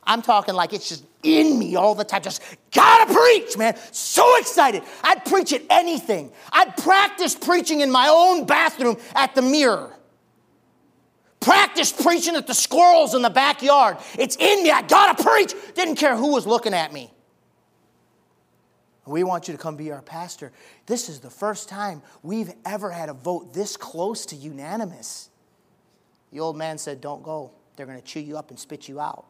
[0.06, 2.22] I'm talking like it's just in me all the time.
[2.22, 2.42] Just
[2.74, 3.78] gotta preach, man.
[3.92, 4.84] So excited.
[5.02, 6.32] I'd preach at anything.
[6.52, 9.96] I'd practice preaching in my own bathroom at the mirror
[11.44, 13.98] practice preaching at the squirrels in the backyard.
[14.18, 14.72] It's in me.
[14.72, 15.54] I got to preach.
[15.76, 17.12] Didn't care who was looking at me.
[19.06, 20.54] We want you to come be our pastor.
[20.86, 25.30] This is the first time we've ever had a vote this close to unanimous.
[26.32, 27.52] The old man said, Don't go.
[27.76, 29.26] They're going to chew you up and spit you out.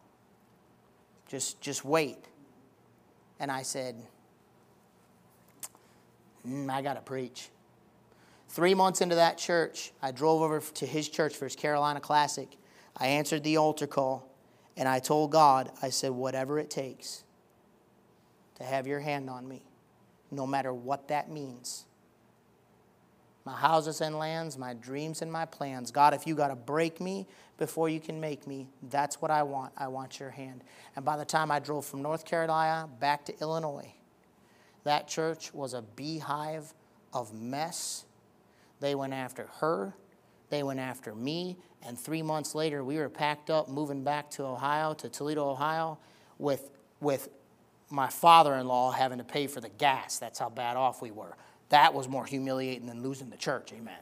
[1.28, 2.18] Just, just wait.
[3.40, 3.96] And I said,
[6.46, 7.48] mm, I got to preach.
[8.54, 12.46] Three months into that church, I drove over to his church for his Carolina Classic.
[12.96, 14.30] I answered the altar call,
[14.76, 17.24] and I told God, I said, whatever it takes
[18.54, 19.64] to have your hand on me,
[20.30, 21.84] no matter what that means.
[23.44, 25.90] My houses and lands, my dreams and my plans.
[25.90, 27.26] God, if you got to break me
[27.58, 29.72] before you can make me, that's what I want.
[29.76, 30.62] I want your hand.
[30.94, 33.92] And by the time I drove from North Carolina back to Illinois,
[34.84, 36.72] that church was a beehive
[37.12, 38.04] of mess
[38.80, 39.94] they went after her.
[40.50, 41.56] They went after me.
[41.82, 45.98] And three months later, we were packed up, moving back to Ohio, to Toledo, Ohio,
[46.38, 47.28] with, with
[47.90, 50.18] my father in law having to pay for the gas.
[50.18, 51.36] That's how bad off we were.
[51.68, 53.72] That was more humiliating than losing the church.
[53.72, 53.94] Amen.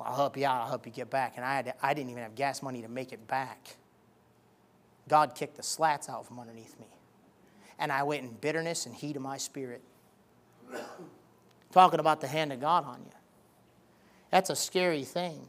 [0.00, 0.62] I'll help you out.
[0.62, 1.34] I'll help you get back.
[1.36, 3.76] And I, had to, I didn't even have gas money to make it back.
[5.08, 6.86] God kicked the slats out from underneath me.
[7.78, 9.82] And I went in bitterness and heat of my spirit.
[11.72, 13.12] Talking about the hand of God on you.
[14.30, 15.46] That's a scary thing.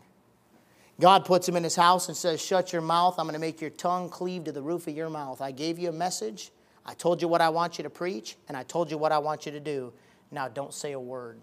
[1.00, 3.16] God puts him in his house and says, Shut your mouth.
[3.18, 5.42] I'm going to make your tongue cleave to the roof of your mouth.
[5.42, 6.52] I gave you a message.
[6.86, 9.20] I told you what I want you to preach, and I told you what I
[9.20, 9.94] want you to do.
[10.32, 11.40] Now don't say a word.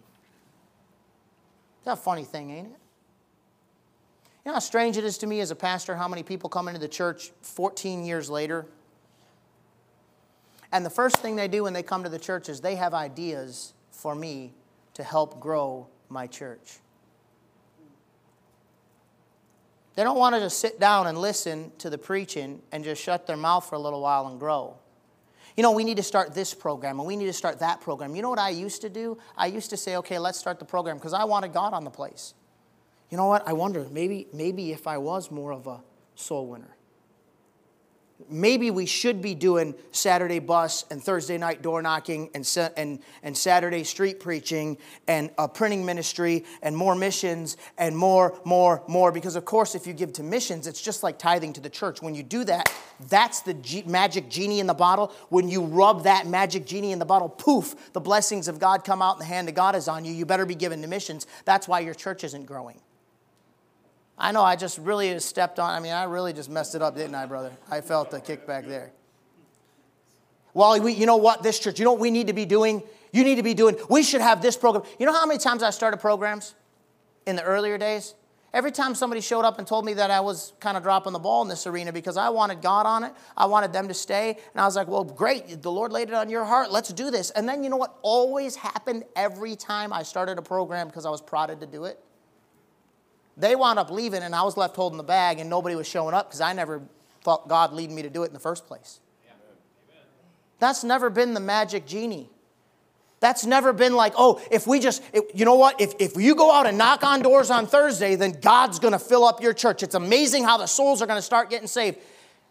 [1.85, 2.79] That's a funny thing, ain't it?
[4.45, 6.69] You know how strange it is to me as a pastor how many people come
[6.69, 8.67] into the church 14 years later?
[10.71, 12.93] And the first thing they do when they come to the church is they have
[12.95, 14.53] ideas for me
[14.97, 16.79] to help grow my church.
[19.95, 23.27] They don't want to just sit down and listen to the preaching and just shut
[23.27, 24.77] their mouth for a little while and grow.
[25.57, 28.15] You know, we need to start this program and we need to start that program.
[28.15, 29.17] You know what I used to do?
[29.37, 31.91] I used to say, okay, let's start the program because I wanted God on the
[31.91, 32.35] place.
[33.11, 33.47] You know what?
[33.47, 35.81] I wonder, maybe, maybe if I was more of a
[36.15, 36.76] soul winner
[38.31, 43.37] maybe we should be doing Saturday bus and Thursday night door knocking and, and, and
[43.37, 49.13] Saturday street preaching and a printing ministry and more missions and more, more, more.
[49.13, 52.03] Because, of course, if you give to missions, it's just like tithing to the church.
[52.03, 52.73] When you do that,
[53.09, 55.13] that's the G- magic genie in the bottle.
[55.29, 59.03] When you rub that magic genie in the bottle, poof, the blessings of God come
[59.03, 60.13] out and the hand of God is on you.
[60.13, 61.27] You better be given to missions.
[61.45, 62.81] That's why your church isn't growing.
[64.19, 66.97] I know I just really stepped on, I mean, I really just messed it up,
[66.97, 67.53] didn't I, brother?
[67.71, 68.93] I felt the kickback there.
[70.55, 72.83] Well, we, you know what, this church, you know what we need to be doing?
[73.13, 74.85] You need to be doing, we should have this program.
[74.99, 76.55] You know how many times I started programs
[77.27, 78.15] in the earlier days?
[78.55, 81.19] Every time somebody showed up and told me that I was kind of dropping the
[81.19, 84.31] ball in this arena because I wanted God on it, I wanted them to stay.
[84.31, 85.61] And I was like, well, great.
[85.61, 86.73] The Lord laid it on your heart.
[86.73, 87.29] Let's do this.
[87.33, 91.11] And then you know what always happened every time I started a program because I
[91.11, 92.03] was prodded to do it?
[93.37, 96.15] They wound up leaving, and I was left holding the bag, and nobody was showing
[96.15, 96.83] up because I never
[97.23, 99.01] thought God leading me to do it in the first place.
[100.59, 102.31] That's never been the magic genie.
[103.21, 105.81] That's never been like, oh, if we just, if, you know what?
[105.81, 108.99] If, if you go out and knock on doors on Thursday, then God's going to
[108.99, 109.83] fill up your church.
[109.83, 111.99] It's amazing how the souls are going to start getting saved.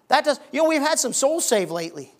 [0.08, 2.14] That does, you know, we've had some souls saved lately.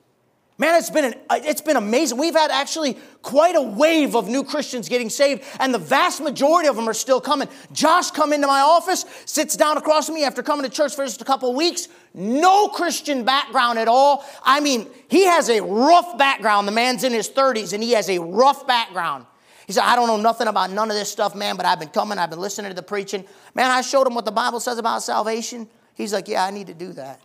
[0.58, 2.18] Man, it's been, an, uh, it's been amazing.
[2.18, 6.70] We've had actually quite a wave of new Christians getting saved, and the vast majority
[6.70, 7.50] of them are still coming.
[7.74, 11.04] Josh come into my office, sits down across from me after coming to church for
[11.04, 11.90] just a couple of weeks.
[12.14, 14.24] No Christian background at all.
[14.44, 16.70] I mean, he has a rough background.
[16.70, 19.26] The man's in his 30s, and he has a rough background.
[19.68, 21.90] He said, I don't know nothing about none of this stuff, man, but I've been
[21.90, 23.26] coming, I've been listening to the preaching.
[23.56, 25.68] Man, I showed him what the Bible says about salvation.
[25.96, 27.20] He's like, Yeah, I need to do that.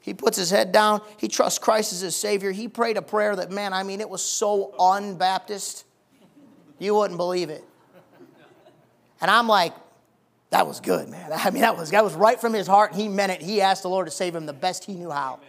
[0.00, 1.02] He puts his head down.
[1.18, 2.52] He trusts Christ as his Savior.
[2.52, 5.84] He prayed a prayer that, man, I mean, it was so unbaptist.
[6.78, 7.64] You wouldn't believe it.
[9.20, 9.74] And I'm like,
[10.48, 11.30] that was good, man.
[11.34, 12.94] I mean, that was, that was right from his heart.
[12.94, 13.42] He meant it.
[13.42, 15.40] He asked the Lord to save him the best he knew how.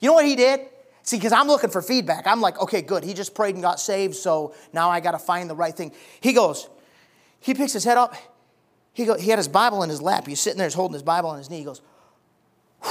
[0.00, 0.60] You know what he did?
[1.04, 2.26] See, because I'm looking for feedback.
[2.26, 3.04] I'm like, okay, good.
[3.04, 5.92] He just prayed and got saved, so now I got to find the right thing.
[6.20, 6.68] He goes,
[7.40, 8.14] he picks his head up.
[8.92, 10.26] He, go, he had his Bible in his lap.
[10.26, 11.58] He's sitting there, he's holding his Bible on his knee.
[11.58, 11.82] He goes,
[12.82, 12.90] Whew.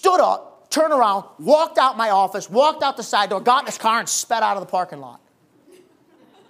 [0.00, 3.66] Stood up, turned around, walked out my office, walked out the side door, got in
[3.66, 5.20] his car, and sped out of the parking lot.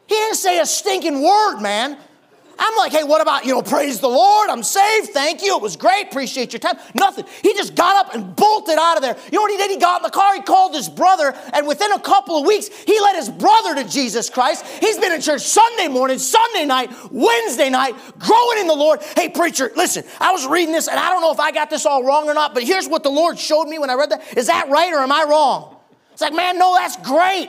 [0.06, 1.98] He didn't say a stinking word, man.
[2.60, 5.62] I'm like, hey, what about, you know, praise the Lord, I'm saved, thank you, it
[5.62, 6.76] was great, appreciate your time.
[6.94, 7.24] Nothing.
[7.42, 9.16] He just got up and bolted out of there.
[9.32, 9.70] You know what he did?
[9.70, 12.68] He got in the car, he called his brother, and within a couple of weeks,
[12.68, 14.66] he led his brother to Jesus Christ.
[14.66, 19.00] He's been in church Sunday morning, Sunday night, Wednesday night, growing in the Lord.
[19.16, 21.86] Hey, preacher, listen, I was reading this, and I don't know if I got this
[21.86, 24.36] all wrong or not, but here's what the Lord showed me when I read that.
[24.36, 25.76] Is that right or am I wrong?
[26.12, 27.48] It's like, man, no, that's great.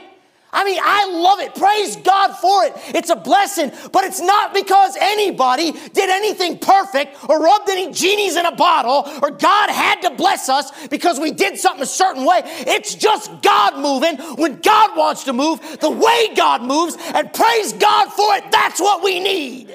[0.54, 1.54] I mean, I love it.
[1.54, 2.74] Praise God for it.
[2.94, 8.36] It's a blessing, but it's not because anybody did anything perfect or rubbed any genies
[8.36, 12.26] in a bottle or God had to bless us because we did something a certain
[12.26, 12.42] way.
[12.44, 17.72] It's just God moving when God wants to move, the way God moves, and praise
[17.72, 18.52] God for it.
[18.52, 19.74] That's what we need.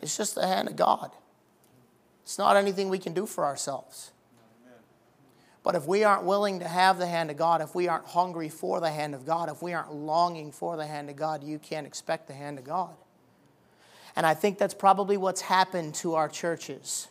[0.00, 1.10] It's just the hand of God.
[2.22, 4.12] It's not anything we can do for ourselves.
[5.64, 8.50] But if we aren't willing to have the hand of God, if we aren't hungry
[8.50, 11.58] for the hand of God, if we aren't longing for the hand of God, you
[11.58, 12.94] can't expect the hand of God.
[14.14, 17.08] And I think that's probably what's happened to our churches.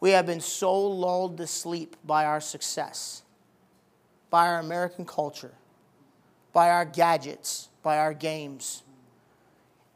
[0.00, 3.22] We have been so lulled to sleep by our success,
[4.30, 5.52] by our American culture,
[6.54, 8.82] by our gadgets, by our games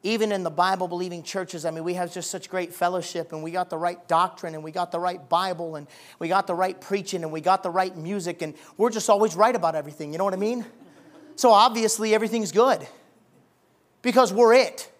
[0.05, 3.43] even in the Bible believing churches, I mean, we have just such great fellowship and
[3.43, 5.87] we got the right doctrine and we got the right Bible and
[6.19, 9.35] we got the right preaching and we got the right music and we're just always
[9.35, 10.13] right about everything.
[10.13, 10.67] You know what I mean?
[11.37, 12.87] So obviously everything's good
[14.03, 14.93] because we're it.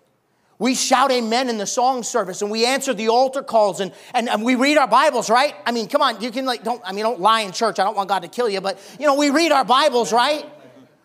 [0.59, 4.31] We shout amen in the song service and we answer the altar calls and, and,
[4.31, 5.55] and we read our Bibles, right?
[5.67, 7.79] I mean, come on, you can like, don't, I mean, don't lie in church.
[7.79, 10.47] I don't want God to kill you, but you know, we read our Bibles, right?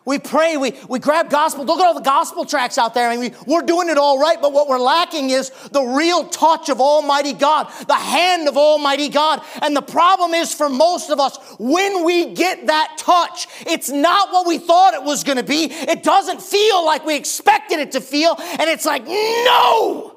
[0.10, 1.66] We pray, we, we grab gospel.
[1.66, 3.10] Look at all the gospel tracts out there.
[3.10, 6.26] I mean, we, we're doing it all right, but what we're lacking is the real
[6.26, 9.44] touch of Almighty God, the hand of Almighty God.
[9.62, 14.32] And the problem is for most of us, when we get that touch, it's not
[14.32, 15.66] what we thought it was going to be.
[15.66, 18.36] It doesn't feel like we expected it to feel.
[18.40, 20.16] And it's like, no!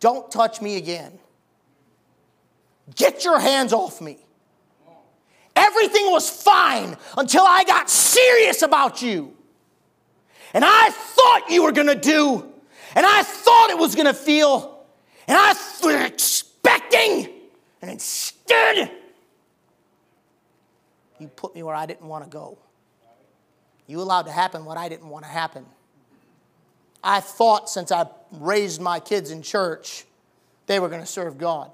[0.00, 1.18] Don't touch me again.
[2.96, 4.23] Get your hands off me.
[5.56, 9.34] Everything was fine until I got serious about you.
[10.52, 12.52] And I thought you were going to do,
[12.94, 14.84] and I thought it was going to feel,
[15.26, 17.28] and I was expecting,
[17.82, 18.90] and instead,
[21.18, 22.58] you put me where I didn't want to go.
[23.86, 25.66] You allowed to happen what I didn't want to happen.
[27.02, 30.04] I thought since I raised my kids in church,
[30.66, 31.70] they were going to serve God.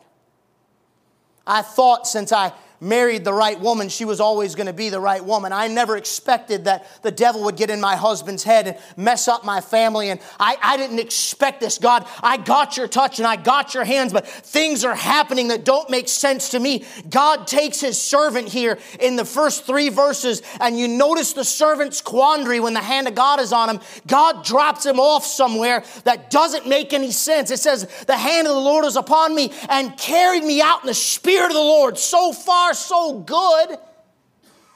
[1.46, 5.00] I thought since I married the right woman, she was always going to be the
[5.00, 5.52] right woman.
[5.52, 9.44] I never expected that the devil would get in my husband's head and mess up
[9.44, 10.10] my family.
[10.10, 11.78] And I, I didn't expect this.
[11.78, 15.64] God, I got your touch and I got your hands, but things are happening that
[15.64, 16.84] don't make sense to me.
[17.08, 22.00] God takes his servant here in the first three verses, and you notice the servant's
[22.00, 23.80] quandary when the hand of God is on him.
[24.06, 27.50] God drops him off somewhere that doesn't make any sense.
[27.50, 30.86] It says, The hand of the Lord is upon me and carried me out in
[30.86, 33.78] the spirit of the Lord so far are so good.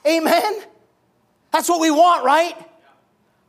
[0.06, 0.62] Amen.
[1.52, 2.54] That's what we want, right?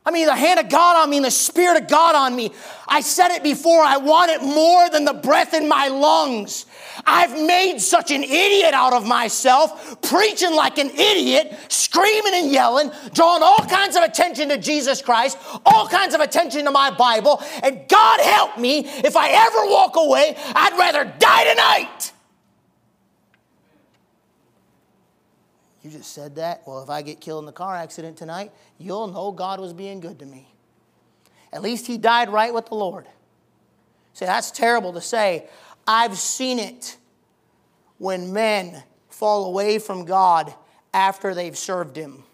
[0.06, 2.52] I mean, the hand of God on me the Spirit of God on me.
[2.86, 6.66] I said it before, I want it more than the breath in my lungs.
[7.04, 12.92] I've made such an idiot out of myself, preaching like an idiot, screaming and yelling,
[13.12, 15.36] drawing all kinds of attention to Jesus Christ,
[15.66, 17.42] all kinds of attention to my Bible.
[17.64, 22.12] And God help me, if I ever walk away, I'd rather die tonight.
[25.86, 26.62] You just said that?
[26.66, 30.00] Well, if I get killed in the car accident tonight, you'll know God was being
[30.00, 30.48] good to me.
[31.52, 33.06] At least he died right with the Lord.
[34.12, 35.48] See, that's terrible to say.
[35.86, 36.96] I've seen it
[37.98, 40.52] when men fall away from God
[40.92, 42.24] after they've served him.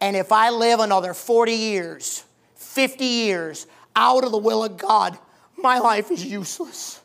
[0.00, 2.24] And if I live another 40 years,
[2.54, 3.66] 50 years
[3.96, 5.18] out of the will of God,
[5.56, 6.99] my life is useless.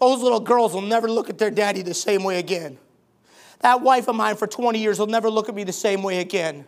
[0.00, 2.78] Those little girls will never look at their daddy the same way again.
[3.60, 6.20] That wife of mine for 20 years will never look at me the same way
[6.20, 6.64] again.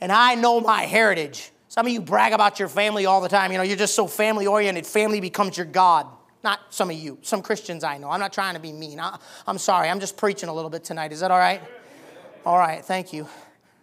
[0.00, 1.50] And I know my heritage.
[1.68, 3.50] Some of you brag about your family all the time.
[3.50, 4.86] You know, you're just so family oriented.
[4.86, 6.06] Family becomes your God.
[6.42, 8.10] Not some of you, some Christians I know.
[8.10, 9.00] I'm not trying to be mean.
[9.00, 9.88] I, am sorry.
[9.88, 11.10] I'm just preaching a little bit tonight.
[11.10, 11.62] Is that all right?
[12.44, 12.84] All right.
[12.84, 13.26] Thank you.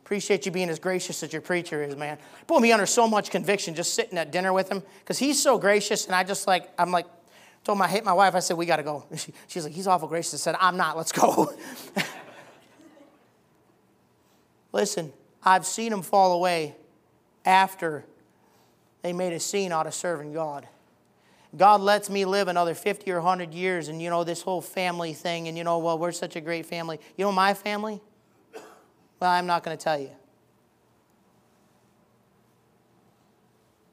[0.05, 2.19] Appreciate you being as gracious as your preacher is, man.
[2.45, 5.57] Put me under so much conviction just sitting at dinner with him because he's so
[5.57, 7.07] gracious, and I just like, I'm like,
[7.63, 9.05] told my, hit my wife, I said, we got to go.
[9.17, 10.33] She, she's like, he's awful gracious.
[10.33, 11.53] I said, I'm not, let's go.
[14.71, 15.11] Listen,
[15.43, 16.75] I've seen them fall away
[17.45, 18.05] after
[19.01, 20.67] they made a scene out of serving God.
[21.55, 25.13] God lets me live another 50 or 100 years, and you know, this whole family
[25.13, 26.99] thing, and you know, well, we're such a great family.
[27.17, 27.99] You know, my family?
[29.19, 30.11] Well, I'm not going to tell you.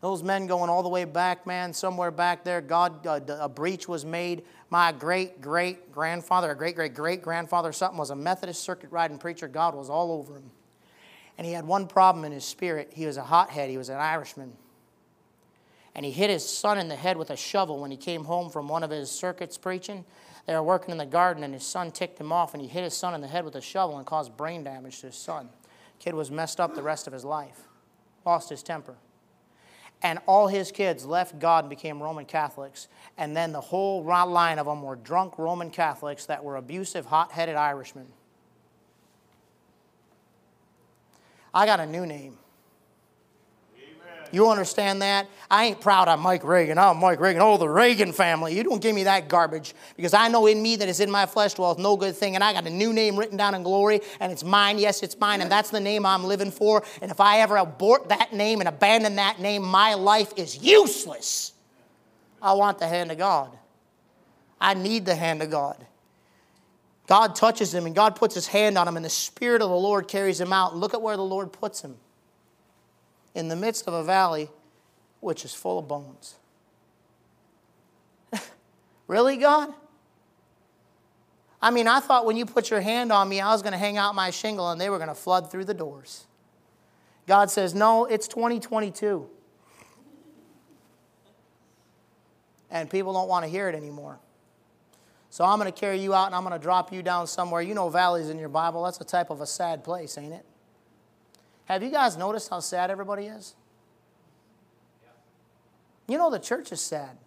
[0.00, 3.88] Those men going all the way back, man, somewhere back there, God, uh, a breach
[3.88, 4.44] was made.
[4.70, 9.18] My great great grandfather, a great great great grandfather, something was a Methodist circuit riding
[9.18, 9.48] preacher.
[9.48, 10.50] God was all over him.
[11.36, 12.92] And he had one problem in his spirit.
[12.94, 14.52] He was a hothead, he was an Irishman.
[15.96, 18.50] And he hit his son in the head with a shovel when he came home
[18.50, 20.04] from one of his circuits preaching.
[20.46, 22.84] They were working in the garden, and his son ticked him off, and he hit
[22.84, 25.48] his son in the head with a shovel and caused brain damage to his son.
[25.98, 27.62] Kid was messed up the rest of his life,
[28.24, 28.94] lost his temper.
[30.02, 32.88] And all his kids left God and became Roman Catholics.
[33.16, 37.32] And then the whole line of them were drunk Roman Catholics that were abusive, hot
[37.32, 38.06] headed Irishmen.
[41.52, 42.38] I got a new name.
[44.30, 45.28] You understand that?
[45.50, 46.78] I ain't proud I'm Mike Reagan.
[46.78, 47.40] I'm Mike Reagan.
[47.40, 48.56] Oh, the Reagan family.
[48.56, 51.26] You don't give me that garbage because I know in me that is in my
[51.26, 52.34] flesh dwells no good thing.
[52.34, 54.78] And I got a new name written down in glory and it's mine.
[54.78, 55.40] Yes, it's mine.
[55.40, 56.84] And that's the name I'm living for.
[57.00, 61.54] And if I ever abort that name and abandon that name, my life is useless.
[62.42, 63.56] I want the hand of God.
[64.60, 65.84] I need the hand of God.
[67.06, 69.76] God touches him and God puts his hand on him and the Spirit of the
[69.76, 70.76] Lord carries him out.
[70.76, 71.96] Look at where the Lord puts him
[73.38, 74.50] in the midst of a valley
[75.20, 76.34] which is full of bones.
[79.06, 79.72] really, God?
[81.62, 83.78] I mean, I thought when you put your hand on me, I was going to
[83.78, 86.26] hang out my shingle and they were going to flood through the doors.
[87.28, 89.28] God says, No, it's 2022.
[92.70, 94.18] And people don't want to hear it anymore.
[95.30, 97.62] So I'm going to carry you out and I'm going to drop you down somewhere.
[97.62, 100.44] You know, valleys in your Bible, that's a type of a sad place, ain't it?
[101.68, 103.54] Have you guys noticed how sad everybody is?
[106.06, 107.18] You know, the church is sad.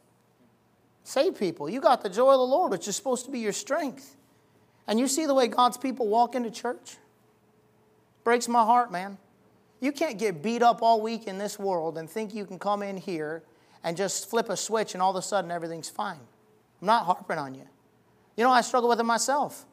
[1.03, 1.69] Save people.
[1.69, 4.15] You got the joy of the Lord, which is supposed to be your strength.
[4.87, 6.97] And you see the way God's people walk into church?
[8.23, 9.19] Breaks my heart, man.
[9.79, 12.81] You can't get beat up all week in this world and think you can come
[12.81, 13.43] in here
[13.83, 16.19] and just flip a switch and all of a sudden everything's fine.
[16.81, 17.67] I'm not harping on you.
[18.37, 19.65] You know, I struggle with it myself.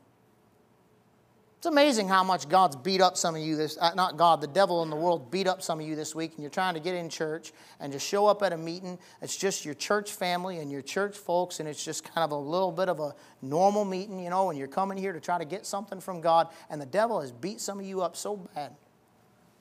[1.58, 4.46] It's amazing how much God's beat up some of you this, uh, not God, the
[4.46, 6.80] devil in the world beat up some of you this week, and you're trying to
[6.80, 7.50] get in church
[7.80, 8.96] and just show up at a meeting.
[9.22, 12.36] It's just your church family and your church folks, and it's just kind of a
[12.36, 15.44] little bit of a normal meeting, you know, and you're coming here to try to
[15.44, 18.76] get something from God, and the devil has beat some of you up so bad.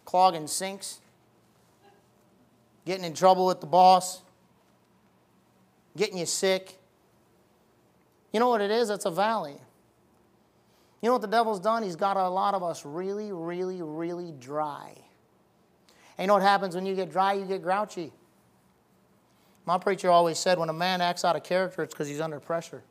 [0.06, 1.00] Clogging sinks,
[2.86, 4.22] getting in trouble with the boss,
[5.98, 6.78] getting you sick.
[8.32, 8.92] You know what it is?
[8.92, 9.56] It's a valley.
[11.02, 11.84] You know what the devil's done?
[11.84, 14.94] He's got a lot of us really, really, really dry.
[16.18, 17.34] And you know what happens when you get dry?
[17.34, 18.12] You get grouchy.
[19.66, 22.40] My preacher always said when a man acts out of character, it's because he's under
[22.40, 22.84] pressure.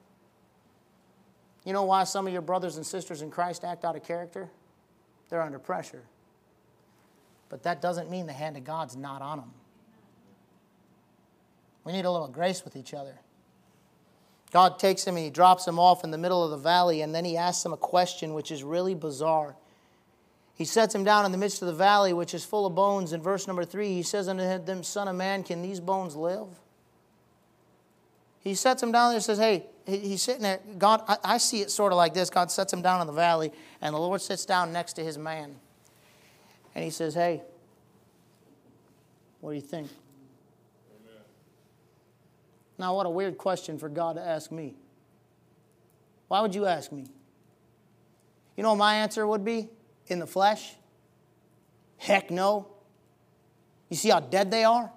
[1.65, 4.49] You know why some of your brothers and sisters in Christ act out of character?
[5.29, 6.05] They're under pressure.
[7.49, 9.51] But that doesn't mean the hand of God's not on them.
[11.83, 13.19] We need a little grace with each other.
[14.53, 17.15] God takes him and he drops him off in the middle of the valley, and
[17.15, 19.57] then he asks him a question which is really bizarre.
[20.55, 23.13] He sets him down in the midst of the valley, which is full of bones.
[23.13, 26.47] In verse number three, he says unto them, Son of man, can these bones live?
[28.41, 30.61] He sets him down there and says, Hey, he's sitting there.
[30.79, 32.31] God, I, I see it sort of like this.
[32.31, 35.19] God sets him down in the valley, and the Lord sits down next to his
[35.19, 35.57] man.
[36.75, 37.43] And he says, Hey,
[39.41, 39.91] what do you think?
[42.79, 44.75] Now, what a weird question for God to ask me.
[46.29, 47.07] Why would you ask me?
[48.57, 49.69] You know what my answer would be?
[50.09, 50.75] in the flesh?
[51.99, 52.69] Heck no.
[53.89, 54.91] You see how dead they are?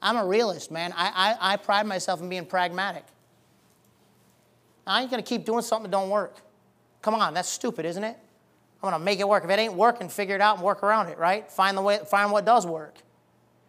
[0.00, 0.92] I'm a realist, man.
[0.96, 3.04] I, I, I pride myself in being pragmatic.
[4.86, 6.36] I ain't to keep doing something that don't work.
[7.00, 8.16] Come on, that's stupid, isn't it?
[8.82, 9.44] I'm to make it work.
[9.44, 11.50] If it ain't working, figure it out and work around it, right?
[11.50, 12.96] Find the way, find what does work.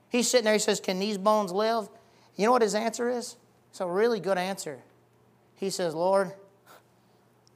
[0.10, 1.88] He's sitting there, he says, Can these bones live?
[2.36, 3.38] You know what his answer is?
[3.70, 4.80] It's a really good answer.
[5.56, 6.34] He says, Lord,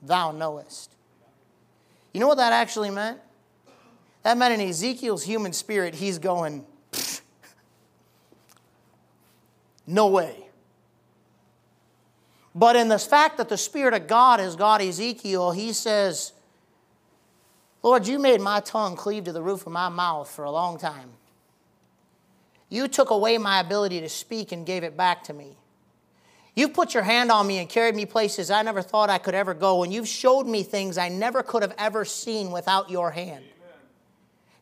[0.02, 0.96] thou knowest.
[2.14, 3.20] You know what that actually meant?
[4.24, 6.66] That meant in Ezekiel's human spirit, he's going,
[9.88, 10.46] no way.
[12.54, 16.34] But in the fact that the Spirit of God has got Ezekiel, he says,
[17.82, 20.78] Lord, you made my tongue cleave to the roof of my mouth for a long
[20.78, 21.12] time.
[22.70, 25.58] You took away my ability to speak and gave it back to me.
[26.56, 29.34] You've put your hand on me and carried me places I never thought I could
[29.36, 33.12] ever go, and you've showed me things I never could have ever seen without your
[33.12, 33.46] hand.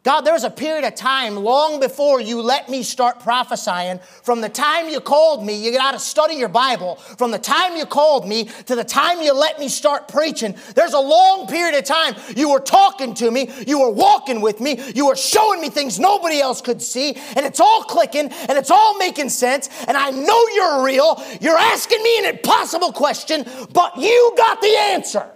[0.08, 4.00] God, there was a period of time long before you let me start prophesying.
[4.24, 6.96] From the time you called me, you got to study your Bible.
[6.96, 10.94] From the time you called me to the time you let me start preaching, there's
[10.94, 14.80] a long period of time you were talking to me, you were walking with me,
[14.96, 18.72] you were showing me things nobody else could see, and it's all clicking and it's
[18.72, 19.70] all making sense.
[19.90, 21.22] And I know you're real.
[21.42, 25.30] You're asking me an impossible question, but you got the answer.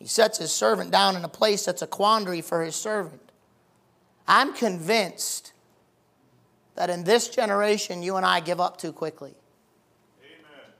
[0.00, 3.20] He sets his servant down in a place that's a quandary for his servant.
[4.26, 5.52] I'm convinced
[6.74, 9.34] that in this generation, you and I give up too quickly.
[10.22, 10.72] Amen.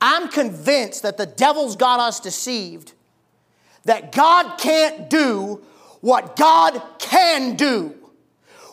[0.00, 2.92] I'm convinced that the devil's got us deceived,
[3.84, 5.60] that God can't do
[6.00, 7.94] what God can do.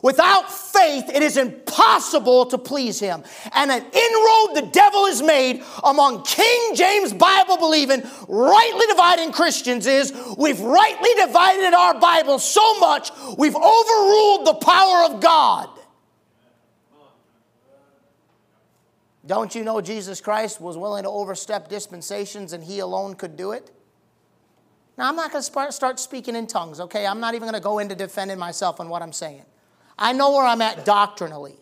[0.01, 3.23] Without faith, it is impossible to please him.
[3.53, 9.85] And an inroad the devil has made among King James Bible believing, rightly dividing Christians
[9.85, 15.69] is we've rightly divided our Bible so much we've overruled the power of God.
[19.23, 23.51] Don't you know Jesus Christ was willing to overstep dispensations and he alone could do
[23.51, 23.69] it?
[24.97, 27.05] Now, I'm not going to start speaking in tongues, okay?
[27.05, 29.45] I'm not even going to go into defending myself on what I'm saying.
[30.01, 31.55] I know where I'm at doctrinally.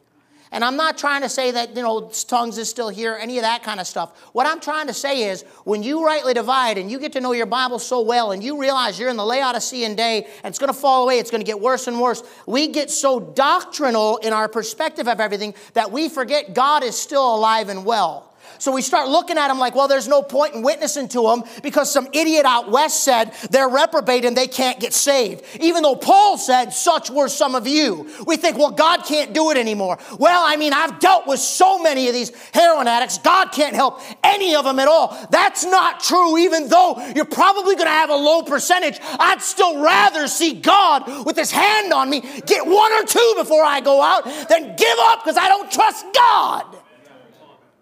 [0.52, 3.44] And I'm not trying to say that, you know, tongues is still here, any of
[3.44, 4.18] that kind of stuff.
[4.34, 7.34] What I'm trying to say is when you rightly divide and you get to know
[7.34, 10.74] your Bible so well and you realize you're in the Laodicean day and it's going
[10.74, 14.34] to fall away, it's going to get worse and worse, we get so doctrinal in
[14.34, 18.29] our perspective of everything that we forget God is still alive and well.
[18.58, 21.44] So we start looking at them like, well, there's no point in witnessing to them
[21.64, 25.44] because some idiot out west said they're reprobate and they can't get saved.
[25.60, 28.10] Even though Paul said, such were some of you.
[28.26, 30.00] We think, well, God can't do it anymore.
[30.18, 33.18] Well, I mean, I've dealt with so many of these heroin addicts.
[33.20, 35.16] God can't help any of them at all.
[35.32, 39.00] That's not true, even though you're probably going to have a low percentage.
[39.20, 43.64] I'd still rather see God with his hand on me get one or two before
[43.64, 46.79] I go out than give up because I don't trust God.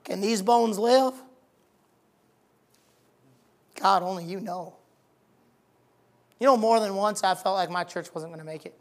[0.07, 1.13] Can these bones live?
[3.79, 4.73] God, only you know.
[6.39, 8.73] You know, more than once I felt like my church wasn't going to make it.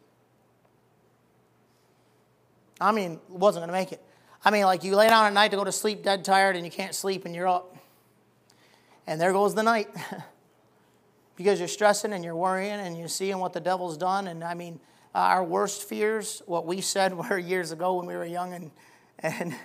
[2.80, 4.00] I mean, wasn't going to make it.
[4.44, 6.64] I mean, like you lay down at night to go to sleep dead tired and
[6.64, 7.76] you can't sleep and you're up.
[9.06, 9.88] And there goes the night.
[11.36, 14.28] because you're stressing and you're worrying and you're seeing what the devil's done.
[14.28, 14.80] And I mean,
[15.12, 18.70] our worst fears, what we said were years ago when we were young and,
[19.18, 19.56] and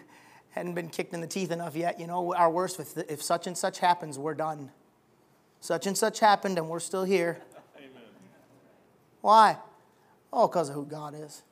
[0.52, 2.00] hadn't been kicked in the teeth enough yet.
[2.00, 4.72] You know, our worst, if, if such and such happens, we're done.
[5.60, 7.40] Such and such happened, and we're still here.
[7.78, 7.90] Amen.
[9.22, 9.58] Why?
[10.34, 11.44] Oh, because of who God is.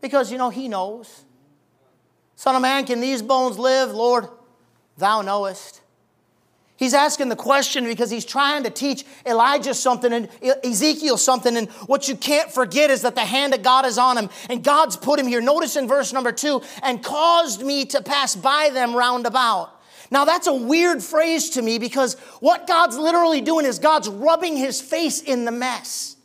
[0.00, 1.24] Because, you know, He knows.
[2.36, 3.92] Son of man, can these bones live?
[3.92, 4.26] Lord,
[4.96, 5.79] thou knowest.
[6.80, 10.30] He's asking the question because he's trying to teach Elijah something and
[10.64, 11.54] Ezekiel something.
[11.58, 14.30] And what you can't forget is that the hand of God is on him.
[14.48, 15.42] And God's put him here.
[15.42, 19.78] Notice in verse number two, and caused me to pass by them round about.
[20.10, 24.56] Now that's a weird phrase to me because what God's literally doing is God's rubbing
[24.56, 26.16] his face in the mess.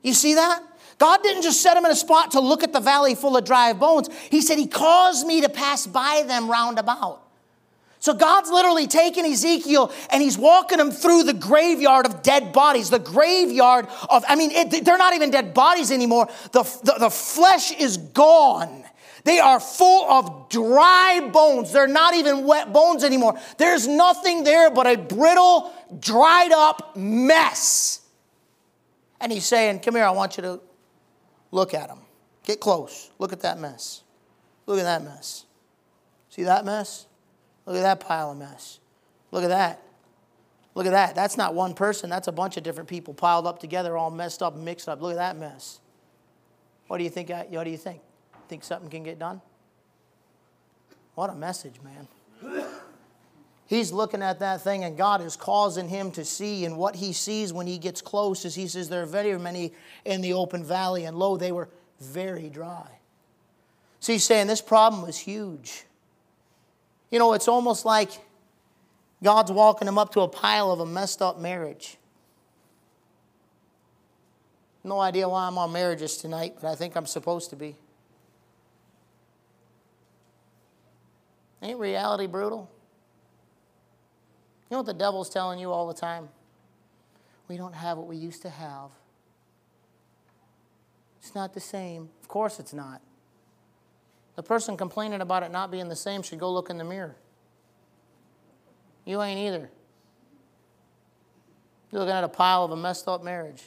[0.00, 0.62] You see that?
[0.98, 3.44] God didn't just set him in a spot to look at the valley full of
[3.44, 4.08] dry bones.
[4.30, 7.22] He said, He caused me to pass by them round about.
[8.02, 12.90] So God's literally taking Ezekiel and he's walking him through the graveyard of dead bodies,
[12.90, 16.28] the graveyard of, I mean, it, they're not even dead bodies anymore.
[16.50, 18.82] The, the, the flesh is gone.
[19.22, 21.72] They are full of dry bones.
[21.72, 23.38] They're not even wet bones anymore.
[23.56, 28.00] There's nothing there but a brittle, dried up mess.
[29.20, 30.60] And he's saying, Come here, I want you to
[31.52, 32.00] look at them.
[32.42, 33.12] Get close.
[33.20, 34.02] Look at that mess.
[34.66, 35.44] Look at that mess.
[36.30, 37.06] See that mess?
[37.66, 38.80] Look at that pile of mess.
[39.30, 39.82] Look at that.
[40.74, 41.14] Look at that.
[41.14, 44.42] That's not one person, that's a bunch of different people piled up together, all messed
[44.42, 45.02] up, mixed up.
[45.02, 45.80] Look at that mess.
[46.88, 47.30] What do you think?
[47.30, 48.00] What do you think?
[48.48, 49.40] Think something can get done?
[51.14, 52.08] What a message, man.
[53.66, 56.66] He's looking at that thing, and God is causing him to see.
[56.66, 59.72] And what he sees when he gets close is he says, There are very many
[60.04, 61.68] in the open valley, and lo, they were
[62.00, 62.86] very dry.
[64.00, 65.84] So he's saying this problem was huge.
[67.12, 68.10] You know, it's almost like
[69.22, 71.98] God's walking them up to a pile of a messed up marriage.
[74.82, 77.76] No idea why I'm on marriages tonight, but I think I'm supposed to be.
[81.60, 82.68] Ain't reality brutal?
[84.70, 86.30] You know what the devil's telling you all the time?
[87.46, 88.88] We don't have what we used to have.
[91.20, 92.08] It's not the same.
[92.22, 93.02] Of course, it's not.
[94.36, 97.16] The person complaining about it not being the same should go look in the mirror.
[99.04, 99.70] You ain't either.
[101.90, 103.62] You're looking at a pile of a messed up marriage.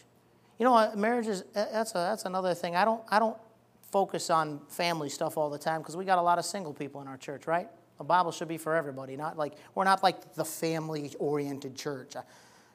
[0.58, 0.98] You know what?
[0.98, 2.76] Marriage is that's a, that's another thing.
[2.76, 3.38] I don't I don't
[3.92, 7.02] focus on family stuff all the time because we got a lot of single people
[7.02, 7.68] in our church, right?
[7.98, 12.16] The Bible should be for everybody, not like we're not like the family-oriented church.
[12.16, 12.24] Uh,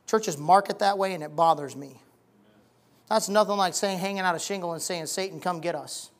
[0.07, 2.01] churches market that way, and it bothers me.
[3.09, 6.11] That's nothing like saying hanging out a shingle and saying, "Satan, come get us."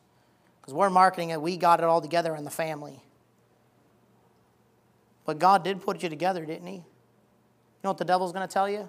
[0.71, 3.03] Because we're marketing it, we got it all together in the family.
[5.25, 6.77] But God did put you together, didn't He?
[6.77, 6.85] You
[7.83, 8.89] know what the devil's going to tell you?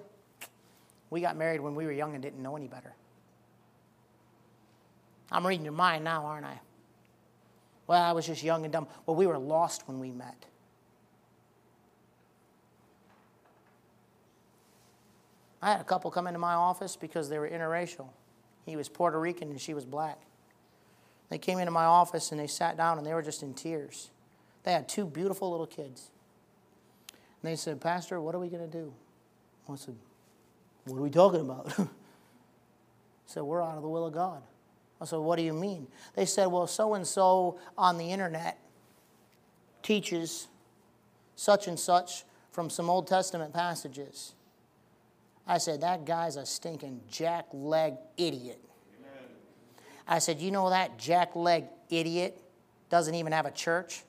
[1.10, 2.94] We got married when we were young and didn't know any better.
[5.32, 6.60] I'm reading your mind now, aren't I?
[7.88, 8.86] Well, I was just young and dumb.
[9.04, 10.46] Well, we were lost when we met.
[15.60, 18.06] I had a couple come into my office because they were interracial.
[18.66, 20.20] He was Puerto Rican and she was black.
[21.32, 24.10] They came into my office and they sat down and they were just in tears.
[24.64, 26.10] They had two beautiful little kids.
[27.08, 28.92] And they said, Pastor, what are we going to do?
[29.66, 29.94] I said,
[30.84, 31.72] What are we talking about?
[31.78, 31.86] I
[33.24, 34.42] said, We're out of the will of God.
[35.00, 35.86] I said, What do you mean?
[36.14, 38.58] They said, Well, so and so on the internet
[39.82, 40.48] teaches
[41.34, 44.34] such and such from some Old Testament passages.
[45.46, 48.60] I said, That guy's a stinking jackleg idiot.
[50.06, 52.38] I said, You know that jackleg idiot
[52.90, 54.02] doesn't even have a church?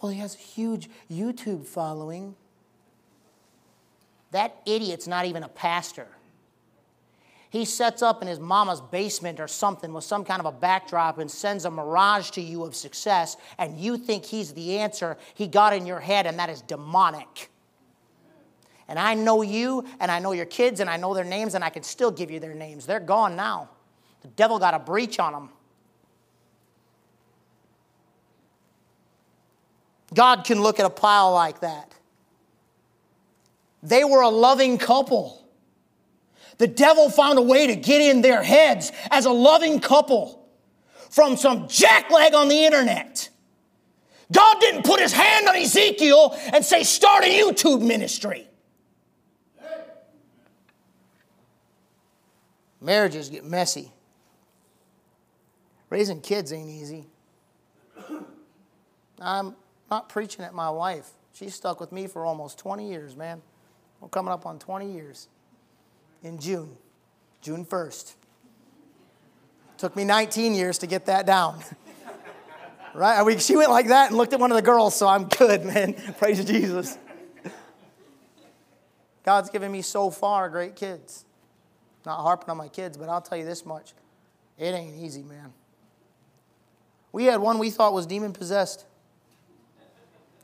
[0.00, 2.34] Well, he has a huge YouTube following.
[4.32, 6.08] That idiot's not even a pastor.
[7.48, 11.18] He sets up in his mama's basement or something with some kind of a backdrop
[11.18, 15.46] and sends a mirage to you of success, and you think he's the answer he
[15.46, 17.50] got in your head, and that is demonic.
[18.88, 21.64] And I know you, and I know your kids, and I know their names, and
[21.64, 22.84] I can still give you their names.
[22.84, 23.70] They're gone now.
[24.26, 25.50] The devil got a breach on them.
[30.12, 31.94] God can look at a pile like that.
[33.84, 35.46] They were a loving couple.
[36.58, 40.44] The devil found a way to get in their heads as a loving couple
[41.08, 43.28] from some jackleg on the internet.
[44.32, 48.48] God didn't put his hand on Ezekiel and say, start a YouTube ministry.
[52.80, 53.92] Marriages get messy.
[55.90, 57.06] Raising kids ain't easy.
[59.20, 59.54] I'm
[59.90, 61.10] not preaching at my wife.
[61.32, 63.42] She's stuck with me for almost 20 years, man.
[64.00, 65.28] We're coming up on 20 years
[66.22, 66.76] in June,
[67.40, 68.14] June 1st.
[69.78, 71.60] Took me 19 years to get that down.
[72.94, 73.24] right?
[73.24, 75.64] Mean, she went like that and looked at one of the girls, so I'm good,
[75.74, 75.94] man.
[76.18, 76.98] Praise Jesus.
[79.24, 81.24] God's given me so far great kids.
[82.04, 83.92] Not harping on my kids, but I'll tell you this much
[84.58, 85.52] it ain't easy, man.
[87.16, 88.84] We had one we thought was demon possessed.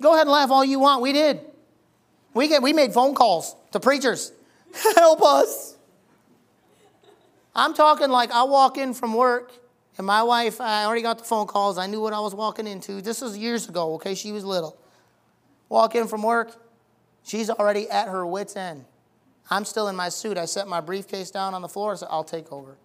[0.01, 1.03] Go ahead and laugh all you want.
[1.03, 1.43] We did.
[2.33, 4.33] We, get, we made phone calls to preachers.
[4.97, 5.77] Help us.
[7.55, 9.53] I'm talking like I walk in from work,
[9.99, 11.77] and my wife, I already got the phone calls.
[11.77, 13.03] I knew what I was walking into.
[13.03, 14.15] This was years ago, okay?
[14.15, 14.79] She was little.
[15.69, 16.57] Walk in from work,
[17.23, 18.87] she's already at her wits' end.
[19.51, 20.39] I'm still in my suit.
[20.39, 21.93] I set my briefcase down on the floor.
[21.93, 22.79] I said, I'll take over.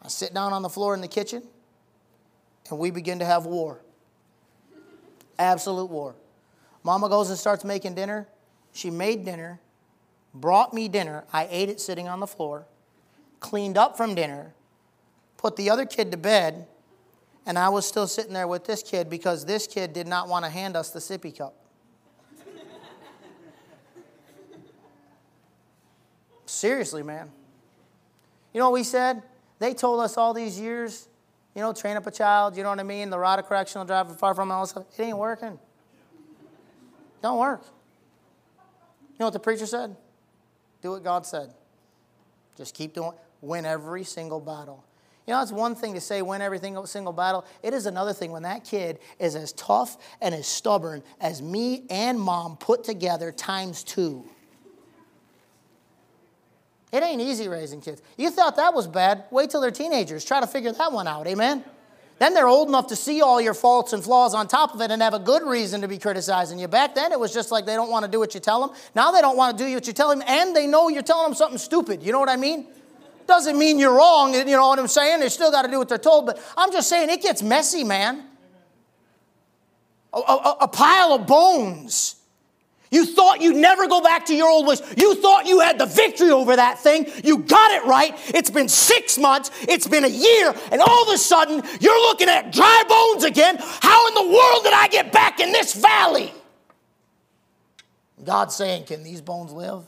[0.00, 1.42] I sit down on the floor in the kitchen
[2.70, 3.80] and we begin to have war.
[5.38, 6.14] Absolute war.
[6.82, 8.28] Mama goes and starts making dinner.
[8.72, 9.60] She made dinner,
[10.34, 11.24] brought me dinner.
[11.32, 12.66] I ate it sitting on the floor,
[13.40, 14.54] cleaned up from dinner,
[15.36, 16.66] put the other kid to bed,
[17.46, 20.44] and I was still sitting there with this kid because this kid did not want
[20.44, 21.54] to hand us the sippy cup.
[26.46, 27.30] Seriously, man.
[28.52, 29.22] You know what we said?
[29.58, 31.08] They told us all these years,
[31.54, 33.10] you know, train up a child, you know what I mean?
[33.10, 34.84] The rod of correction will drive far from all stuff.
[34.98, 35.58] It ain't working.
[37.22, 37.62] Don't work.
[39.12, 39.96] You know what the preacher said?
[40.82, 41.54] Do what God said.
[42.56, 44.84] Just keep doing win every single battle.
[45.26, 47.46] You know, it's one thing to say win every single battle.
[47.62, 51.84] It is another thing when that kid is as tough and as stubborn as me
[51.88, 54.28] and mom put together times two.
[56.94, 58.00] It ain't easy raising kids.
[58.16, 59.24] You thought that was bad.
[59.32, 60.24] Wait till they're teenagers.
[60.24, 61.26] Try to figure that one out.
[61.26, 61.64] Amen?
[62.20, 64.92] Then they're old enough to see all your faults and flaws on top of it
[64.92, 66.68] and have a good reason to be criticizing you.
[66.68, 68.76] Back then, it was just like they don't want to do what you tell them.
[68.94, 71.24] Now they don't want to do what you tell them, and they know you're telling
[71.24, 72.00] them something stupid.
[72.00, 72.68] You know what I mean?
[73.26, 75.18] Doesn't mean you're wrong, you know what I'm saying?
[75.18, 77.82] They still got to do what they're told, but I'm just saying it gets messy,
[77.82, 78.22] man.
[80.12, 82.22] A, a, a pile of bones
[82.94, 84.80] you thought you'd never go back to your old ways.
[84.96, 87.08] You thought you had the victory over that thing.
[87.24, 88.14] You got it right.
[88.32, 92.28] It's been six months, it's been a year, and all of a sudden you're looking
[92.28, 93.56] at dry bones again.
[93.58, 96.32] How in the world did I get back in this valley?
[98.22, 99.82] God's saying, Can these bones live?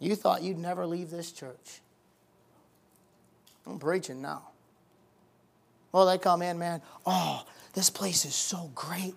[0.00, 1.80] You thought you'd never leave this church.
[3.64, 4.42] I'm preaching now.
[5.92, 6.82] Well, they come in, man.
[7.06, 9.14] Oh, this place is so great.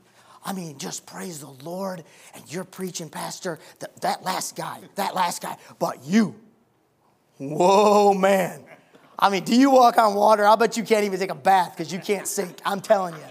[0.48, 2.06] I mean, just praise the Lord.
[2.34, 3.60] And you're preaching, Pastor,
[4.00, 6.36] that, last guy, that last guy, but you.
[7.38, 8.64] Whoa, man.
[9.20, 10.48] I mean, do you walk on water?
[10.48, 12.62] I bet you can't even take a bath because you can't sink.
[12.64, 13.24] I'm telling you.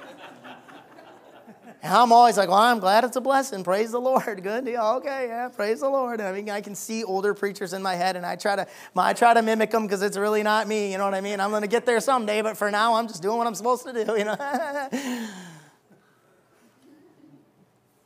[1.83, 3.65] And I'm always like, well, I'm glad it's a blessing.
[3.65, 4.43] Praise the Lord.
[4.43, 4.83] Good deal.
[4.97, 6.21] Okay, yeah, praise the Lord.
[6.21, 9.13] I mean, I can see older preachers in my head, and I try to, I
[9.15, 10.93] try to mimic them because it's really not me.
[10.93, 11.41] You know what I mean?
[11.41, 13.85] I'm going to get there someday, but for now, I'm just doing what I'm supposed
[13.85, 14.19] to do.
[14.19, 15.29] You know.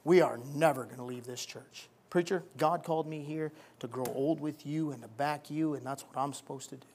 [0.04, 1.88] We are never going to leave this church.
[2.08, 5.86] Preacher, God called me here to grow old with you and to back you, and
[5.86, 6.86] that's what I'm supposed to do.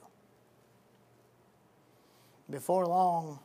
[2.50, 3.38] Before long,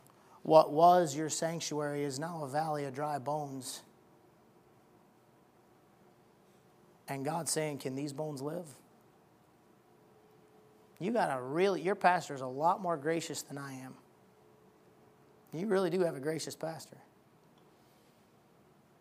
[0.43, 3.81] what was your sanctuary is now a valley of dry bones.
[7.07, 8.67] And God's saying, Can these bones live?
[10.99, 13.95] You got a really, your pastor is a lot more gracious than I am.
[15.51, 16.97] You really do have a gracious pastor.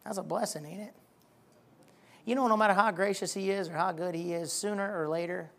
[0.05, 0.95] That's a blessing, ain't it?
[2.25, 5.09] You know, no matter how gracious he is or how good he is, sooner or
[5.09, 5.51] later,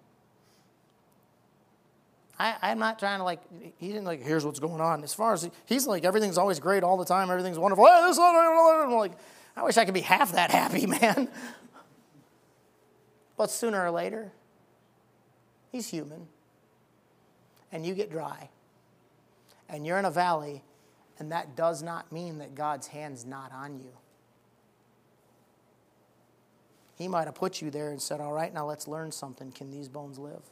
[2.42, 3.42] I, I'm not trying to like,
[3.78, 5.04] he didn't like, here's what's going on.
[5.04, 7.86] As far as, he's like, everything's always great all the time, everything's wonderful.
[7.86, 9.12] Hey, this, I'm like,
[9.56, 11.30] I wish I could be half that happy, man.
[13.38, 14.32] But sooner or later,
[15.72, 16.28] he's human.
[17.72, 18.50] And you get dry.
[19.70, 20.64] And you're in a valley,
[21.20, 23.92] and that does not mean that God's hand's not on you.
[27.02, 29.52] He might have put you there and said, All right, now let's learn something.
[29.52, 30.44] Can these bones live?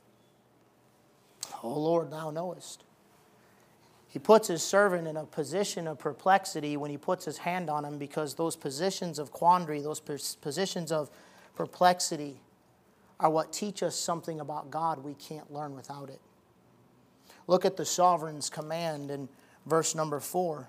[1.61, 2.83] Oh Lord, thou knowest.
[4.07, 7.85] He puts his servant in a position of perplexity when he puts his hand on
[7.85, 11.11] him because those positions of quandary, those positions of
[11.55, 12.39] perplexity,
[13.19, 16.19] are what teach us something about God we can't learn without it.
[17.45, 19.29] Look at the sovereign's command in
[19.67, 20.67] verse number four.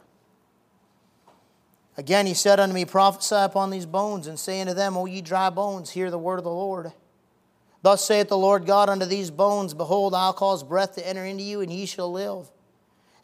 [2.01, 5.21] Again, he said unto me, Prophesy upon these bones, and say unto them, O ye
[5.21, 6.93] dry bones, hear the word of the Lord.
[7.83, 11.43] Thus saith the Lord God unto these bones, Behold, I'll cause breath to enter into
[11.43, 12.51] you, and ye shall live.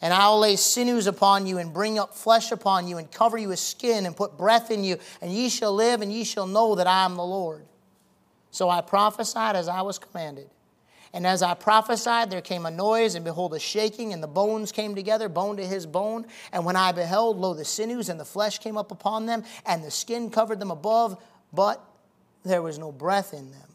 [0.02, 3.38] And I will lay sinews upon you, and bring up flesh upon you, and cover
[3.38, 6.46] you with skin, and put breath in you, and ye shall live, and ye shall
[6.46, 7.64] know that I am the Lord.
[8.50, 10.50] So I prophesied as I was commanded.
[11.16, 14.70] And as I prophesied, there came a noise, and behold, a shaking, and the bones
[14.70, 16.26] came together, bone to his bone.
[16.52, 19.82] And when I beheld, lo, the sinews and the flesh came up upon them, and
[19.82, 21.16] the skin covered them above,
[21.54, 21.82] but
[22.44, 23.70] there was no breath in them.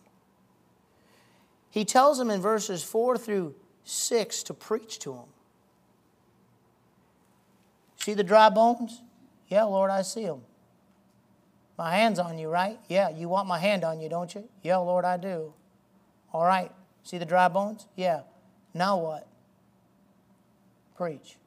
[1.72, 5.30] He tells them in verses 4 through 6 to preach to them.
[7.96, 9.02] See the dry bones?
[9.48, 10.44] Yeah, Lord, I see them.
[11.76, 12.78] My hand's on you, right?
[12.88, 14.48] Yeah, you want my hand on you, don't you?
[14.62, 15.56] Yeah, Lord, I do.
[16.32, 16.72] All right.
[17.04, 17.88] See the dry bones?
[17.96, 18.22] Yeah.
[18.74, 19.28] Now what?
[20.96, 21.38] Preach.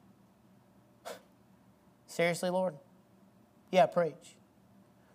[2.07, 2.75] Seriously, Lord?
[3.71, 4.35] Yeah, preach.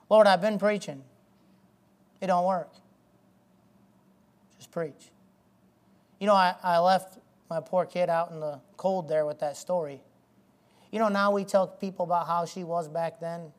[0.08, 1.02] Lord, I've been preaching.
[2.20, 2.72] It don't work.
[4.58, 5.10] Just preach.
[6.18, 7.18] You know, I, I left
[7.48, 10.00] my poor kid out in the cold there with that story.
[10.90, 13.52] You know, now we tell people about how she was back then,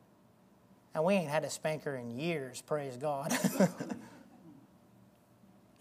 [0.94, 3.36] and we ain't had to spank her in years, praise God.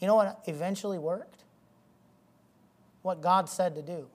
[0.01, 1.45] you know what eventually worked?
[3.03, 4.07] What God said to do.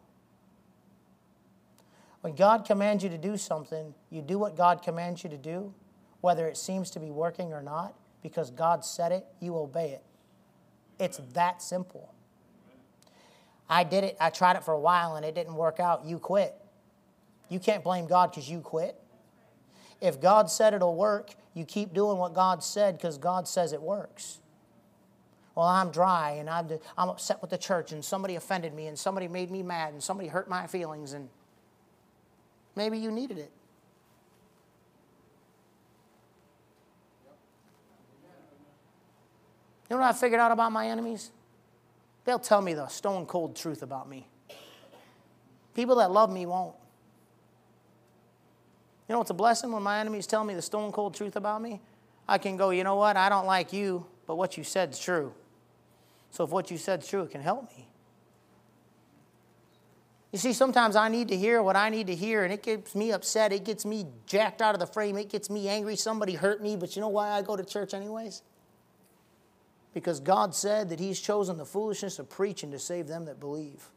[2.20, 5.72] When God commands you to do something, you do what God commands you to do,
[6.20, 10.02] whether it seems to be working or not, because God said it, you obey it.
[10.98, 12.12] It's that simple.
[13.68, 16.04] I did it, I tried it for a while and it didn't work out.
[16.04, 16.54] You quit.
[17.48, 18.98] You can't blame God because you quit.
[20.00, 23.80] If God said it'll work, you keep doing what God said because God says it
[23.80, 24.40] works.
[25.56, 28.98] Well, I'm dry and I'm, I'm upset with the church and somebody offended me and
[28.98, 31.30] somebody made me mad and somebody hurt my feelings and
[32.76, 33.50] maybe you needed it.
[39.88, 41.30] You know what I figured out about my enemies?
[42.26, 44.28] They'll tell me the stone cold truth about me.
[45.74, 46.74] People that love me won't.
[49.08, 51.62] You know what's a blessing when my enemies tell me the stone cold truth about
[51.62, 51.80] me?
[52.28, 53.16] I can go, you know what?
[53.16, 55.32] I don't like you, but what you said's true.
[56.36, 57.88] So if what you said's true, it can help me.
[60.32, 62.94] You see, sometimes I need to hear what I need to hear, and it gets
[62.94, 63.54] me upset.
[63.54, 65.16] It gets me jacked out of the frame.
[65.16, 65.96] It gets me angry.
[65.96, 68.42] Somebody hurt me, but you know why I go to church anyways?
[69.94, 73.88] Because God said that He's chosen the foolishness of preaching to save them that believe.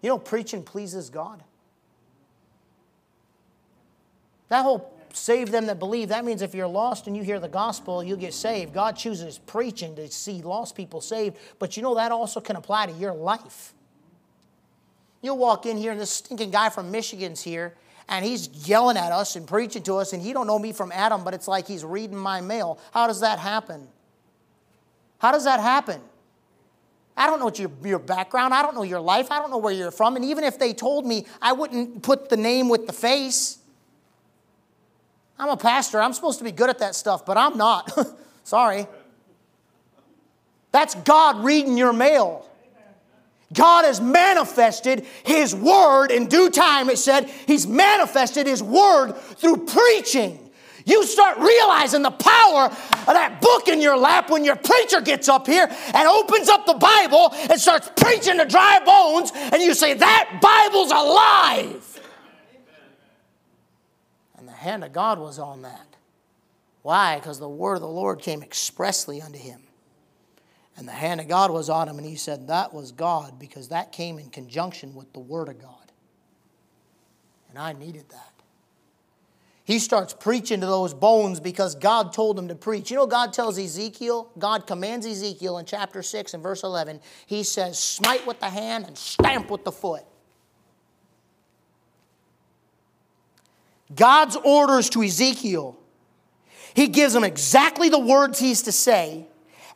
[0.00, 1.44] You know, preaching pleases God.
[4.48, 7.48] That whole save them that believe, that means if you're lost and you hear the
[7.48, 8.72] gospel, you get saved.
[8.72, 12.86] God chooses preaching to see lost people saved, but you know that also can apply
[12.86, 13.74] to your life.
[15.22, 17.74] You'll walk in here and this stinking guy from Michigan's here,
[18.08, 20.90] and he's yelling at us and preaching to us, and he don't know me from
[20.92, 22.78] Adam, but it's like he's reading my mail.
[22.92, 23.86] How does that happen?
[25.18, 26.00] How does that happen?
[27.16, 28.54] I don't know your, your background.
[28.54, 29.30] I don't know your life.
[29.30, 30.16] I don't know where you're from.
[30.16, 33.58] And even if they told me, I wouldn't put the name with the face.
[35.42, 36.00] I'm a pastor.
[36.00, 37.90] I'm supposed to be good at that stuff, but I'm not.
[38.44, 38.86] Sorry.
[40.70, 42.48] That's God reading your mail.
[43.52, 46.88] God has manifested His Word in due time.
[46.88, 50.38] It said He's manifested His Word through preaching.
[50.86, 55.28] You start realizing the power of that book in your lap when your preacher gets
[55.28, 59.74] up here and opens up the Bible and starts preaching to dry bones, and you
[59.74, 61.91] say, That Bible's alive.
[64.62, 65.96] Hand of God was on that.
[66.82, 67.16] Why?
[67.16, 69.60] Because the word of the Lord came expressly unto him.
[70.76, 73.68] And the hand of God was on him, and he said, That was God, because
[73.68, 75.92] that came in conjunction with the word of God.
[77.50, 78.30] And I needed that.
[79.64, 82.88] He starts preaching to those bones because God told him to preach.
[82.88, 87.42] You know, God tells Ezekiel, God commands Ezekiel in chapter 6 and verse 11, He
[87.42, 90.04] says, Smite with the hand and stamp with the foot.
[93.94, 95.78] God's orders to Ezekiel,
[96.74, 99.26] He gives him exactly the words he's to say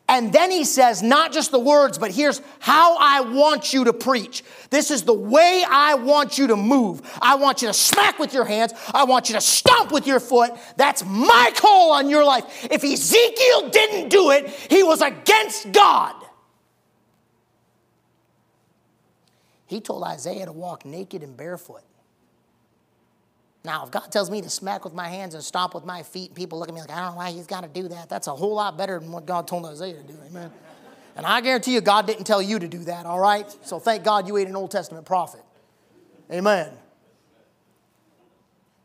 [0.09, 3.93] and then he says, not just the words, but here's how I want you to
[3.93, 4.41] preach.
[4.69, 7.01] This is the way I want you to move.
[7.21, 8.73] I want you to smack with your hands.
[8.93, 10.51] I want you to stomp with your foot.
[10.77, 12.67] That's my call on your life.
[12.71, 16.15] If Ezekiel didn't do it, he was against God.
[19.65, 21.81] He told Isaiah to walk naked and barefoot.
[23.67, 26.29] Now, if God tells me to smack with my hands and stomp with my feet,
[26.29, 28.07] and people look at me like, I don't know why he's got to do that,
[28.07, 30.17] that's a whole lot better than what God told Isaiah to do.
[30.25, 30.49] Amen.
[31.17, 33.45] And I guarantee you, God didn't tell you to do that, all right?
[33.63, 35.41] So thank God you ain't an Old Testament prophet.
[36.31, 36.71] Amen.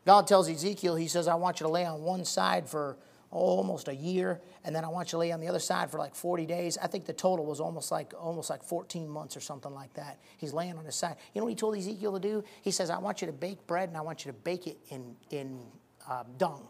[0.05, 2.97] God tells Ezekiel, He says, I want you to lay on one side for
[3.33, 5.97] almost a year, and then I want you to lay on the other side for
[5.97, 6.77] like 40 days.
[6.81, 10.19] I think the total was almost like almost like 14 months or something like that.
[10.37, 11.15] He's laying on his side.
[11.33, 12.43] You know what he told Ezekiel to do?
[12.61, 14.77] He says, I want you to bake bread and I want you to bake it
[14.89, 15.59] in, in
[16.07, 16.67] uh, dung.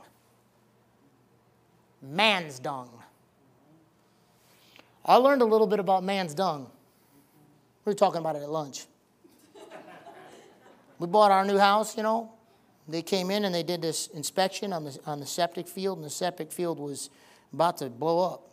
[2.02, 2.90] Man's dung.
[5.06, 6.72] I learned a little bit about man's dung.
[7.86, 8.86] We were talking about it at lunch.
[11.00, 12.33] we bought our new house, you know,
[12.88, 16.06] they came in and they did this inspection on the, on the septic field, and
[16.06, 17.10] the septic field was
[17.54, 18.50] about to blow up.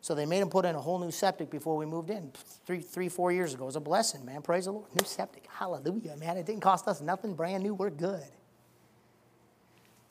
[0.00, 2.30] So they made them put in a whole new septic before we moved in
[2.66, 3.64] three, three, four years ago.
[3.64, 4.42] It was a blessing, man.
[4.42, 4.86] Praise the Lord.
[4.94, 5.46] New septic.
[5.48, 6.36] Hallelujah, man.
[6.36, 7.34] It didn't cost us nothing.
[7.34, 7.72] Brand new.
[7.72, 8.22] We're good.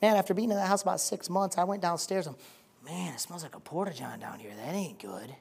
[0.02, 2.26] Man, after being in that house about six months, I went downstairs.
[2.26, 2.36] and
[2.84, 4.52] man, it smells like a porta john down here.
[4.56, 5.34] That ain't good.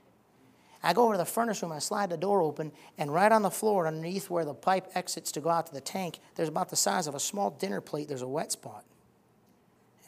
[0.83, 3.43] I go over to the furnace room, I slide the door open, and right on
[3.43, 6.71] the floor, underneath where the pipe exits to go out to the tank, there's about
[6.71, 8.85] the size of a small dinner plate, there's a wet spot.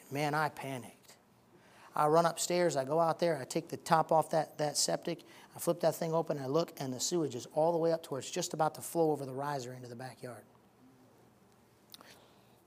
[0.01, 1.15] And man, I panicked.
[1.95, 5.23] I run upstairs, I go out there, I take the top off that, that septic,
[5.55, 8.03] I flip that thing open, I look, and the sewage is all the way up
[8.03, 10.43] to where it's just about to flow over the riser into the backyard.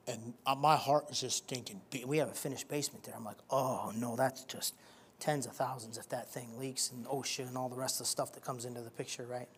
[0.06, 3.14] And uh, my heart was just thinking, we have a finished basement there.
[3.14, 4.74] I'm like, oh no, that's just
[5.20, 8.10] tens of thousands if that thing leaks and OSHA and all the rest of the
[8.10, 9.48] stuff that comes into the picture, right?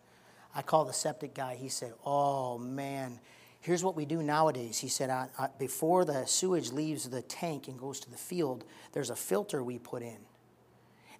[0.55, 1.55] I called the septic guy.
[1.55, 3.19] He said, oh man,
[3.61, 4.79] here's what we do nowadays.
[4.79, 8.65] He said, I, I, before the sewage leaves the tank and goes to the field,
[8.91, 10.17] there's a filter we put in.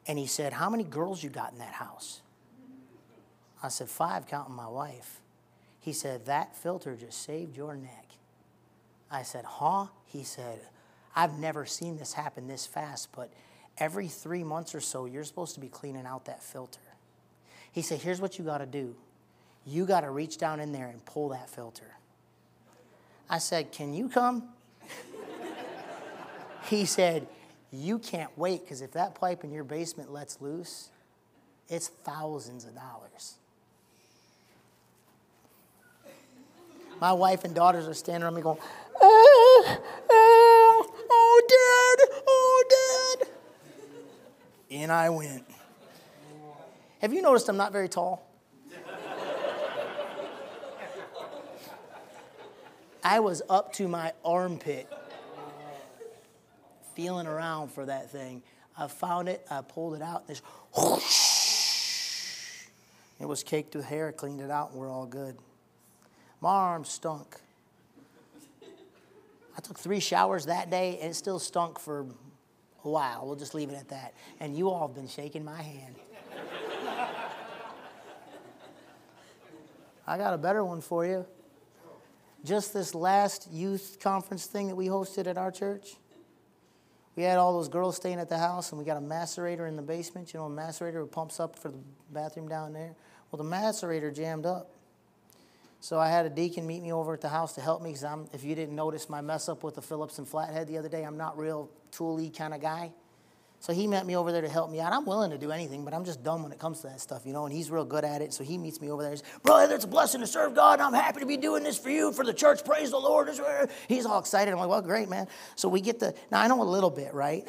[0.07, 2.21] And he said, how many girls you got in that house?
[3.61, 5.19] I said, five, counting my wife.
[5.79, 8.07] He said, that filter just saved your neck.
[9.11, 9.87] I said, huh?
[10.05, 10.59] He said,
[11.15, 13.31] I've never seen this happen this fast, but
[13.81, 16.79] every three months or so, you're supposed to be cleaning out that filter.
[17.71, 18.95] He said, here's what you got to do.
[19.65, 21.95] You got to reach down in there and pull that filter.
[23.29, 24.49] I said, Can you come?
[26.65, 27.27] he said,
[27.71, 30.89] You can't wait because if that pipe in your basement lets loose,
[31.69, 33.35] it's thousands of dollars.
[36.99, 38.59] My wife and daughters are standing around me going,
[39.01, 39.77] oh,
[40.09, 43.00] oh, oh, Dad, oh, Dad.
[44.71, 45.43] In I went.
[47.01, 48.25] Have you noticed I'm not very tall?
[53.03, 54.87] I was up to my armpit
[56.95, 58.43] feeling around for that thing.
[58.77, 60.41] I found it, I pulled it out, and this
[60.77, 62.67] whoosh,
[63.19, 65.37] it was caked with hair, cleaned it out, and we're all good.
[66.39, 67.35] My arm stunk.
[69.57, 72.05] I took three showers that day, and it still stunk for
[72.83, 73.25] while.
[73.25, 74.13] We'll just leave it at that.
[74.39, 75.95] And you all have been shaking my hand.
[80.07, 81.25] I got a better one for you.
[82.43, 85.95] Just this last youth conference thing that we hosted at our church,
[87.15, 89.75] we had all those girls staying at the house, and we got a macerator in
[89.75, 90.33] the basement.
[90.33, 91.77] You know, a macerator pumps up for the
[92.09, 92.95] bathroom down there.
[93.31, 94.71] Well, the macerator jammed up.
[95.83, 98.03] So I had a deacon meet me over at the house to help me because
[98.03, 100.89] I'm, if you didn't notice my mess up with the Phillips and flathead the other
[100.89, 102.91] day, I'm not real tooly kind of guy.
[103.59, 104.93] So he met me over there to help me out.
[104.93, 107.23] I'm willing to do anything, but I'm just dumb when it comes to that stuff,
[107.25, 108.31] you know, and he's real good at it.
[108.31, 109.11] So he meets me over there.
[109.11, 111.77] He's, brother, it's a blessing to serve God, and I'm happy to be doing this
[111.77, 112.63] for you, for the church.
[112.63, 113.29] Praise the Lord.
[113.87, 114.51] He's all excited.
[114.51, 115.27] I'm like, well, great, man.
[115.55, 117.47] So we get the, now I know a little bit, right?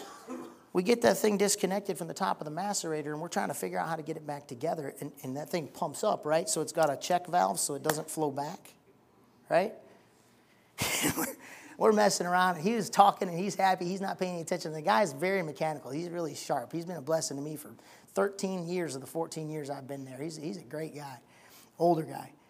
[0.72, 3.54] We get that thing disconnected from the top of the macerator, and we're trying to
[3.54, 4.94] figure out how to get it back together.
[5.00, 6.48] And, and that thing pumps up, right?
[6.48, 8.72] So it's got a check valve so it doesn't flow back,
[9.50, 9.74] right?
[11.78, 12.56] we're messing around.
[12.60, 13.84] He was talking and he's happy.
[13.84, 14.72] He's not paying any attention.
[14.72, 15.90] The guy's very mechanical.
[15.90, 16.72] He's really sharp.
[16.72, 17.70] He's been a blessing to me for
[18.14, 20.18] 13 years of the 14 years I've been there.
[20.18, 21.18] He's, he's a great guy,
[21.78, 22.32] older guy.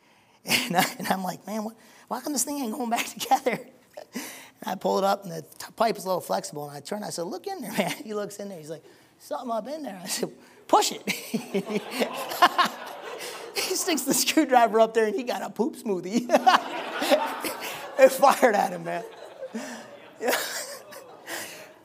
[0.45, 1.77] And, I, am like, man, what,
[2.09, 3.61] why come this thing ain't going back together?
[4.63, 6.69] And I pull it up and the pipe is a little flexible.
[6.69, 7.91] And I turn, I said, look in there, man.
[7.91, 8.59] He looks in there.
[8.59, 8.85] He's like,
[9.19, 10.01] something up in there.
[10.03, 10.31] I said,
[10.69, 11.03] push it.
[13.57, 16.27] he sticks the screwdriver up there and he got a poop smoothie.
[17.99, 19.03] it fired at him, man.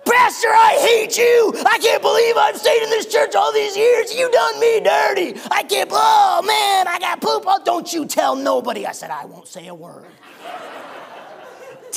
[0.05, 1.53] Pastor, I hate you.
[1.65, 4.13] I can't believe I've stayed in this church all these years.
[4.13, 5.33] You done me dirty.
[5.51, 7.43] I can't, oh man, I got poop.
[7.45, 8.85] Oh, don't you tell nobody.
[8.85, 10.05] I said, I won't say a word.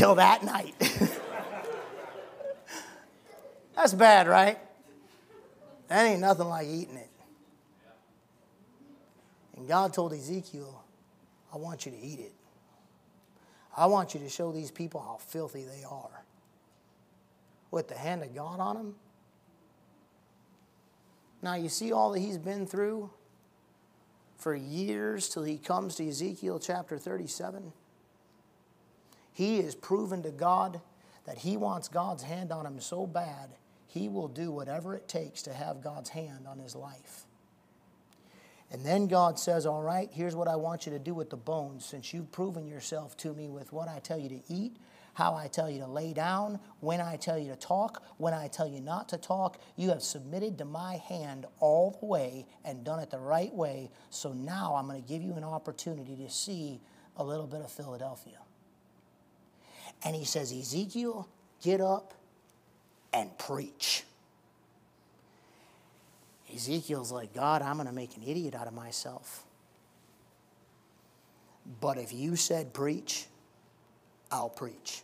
[0.01, 0.75] Till that night.
[3.77, 4.59] That's bad, right?
[5.89, 7.11] That ain't nothing like eating it.
[9.59, 10.83] And God told Ezekiel,
[11.53, 12.33] I want you to eat it.
[13.77, 16.25] I want you to show these people how filthy they are.
[17.71, 18.95] With the hand of God on them.
[21.43, 23.11] Now, you see all that he's been through
[24.39, 27.75] for years till he comes to Ezekiel chapter 37.
[29.33, 30.81] He is proven to God
[31.27, 33.51] that he wants God's hand on him so bad,
[33.87, 37.25] he will do whatever it takes to have God's hand on his life.
[38.73, 41.37] And then God says, All right, here's what I want you to do with the
[41.37, 41.85] bones.
[41.85, 44.77] Since you've proven yourself to me with what I tell you to eat,
[45.15, 48.47] how I tell you to lay down, when I tell you to talk, when I
[48.47, 52.85] tell you not to talk, you have submitted to my hand all the way and
[52.85, 53.91] done it the right way.
[54.11, 56.81] So now I'm going to give you an opportunity to see
[57.17, 58.39] a little bit of Philadelphia.
[60.03, 61.29] And he says, Ezekiel,
[61.63, 62.15] get up
[63.13, 64.05] and preach.
[66.55, 69.45] Ezekiel's like, God, I'm going to make an idiot out of myself.
[71.81, 73.27] But if you said preach,
[74.31, 75.03] I'll preach.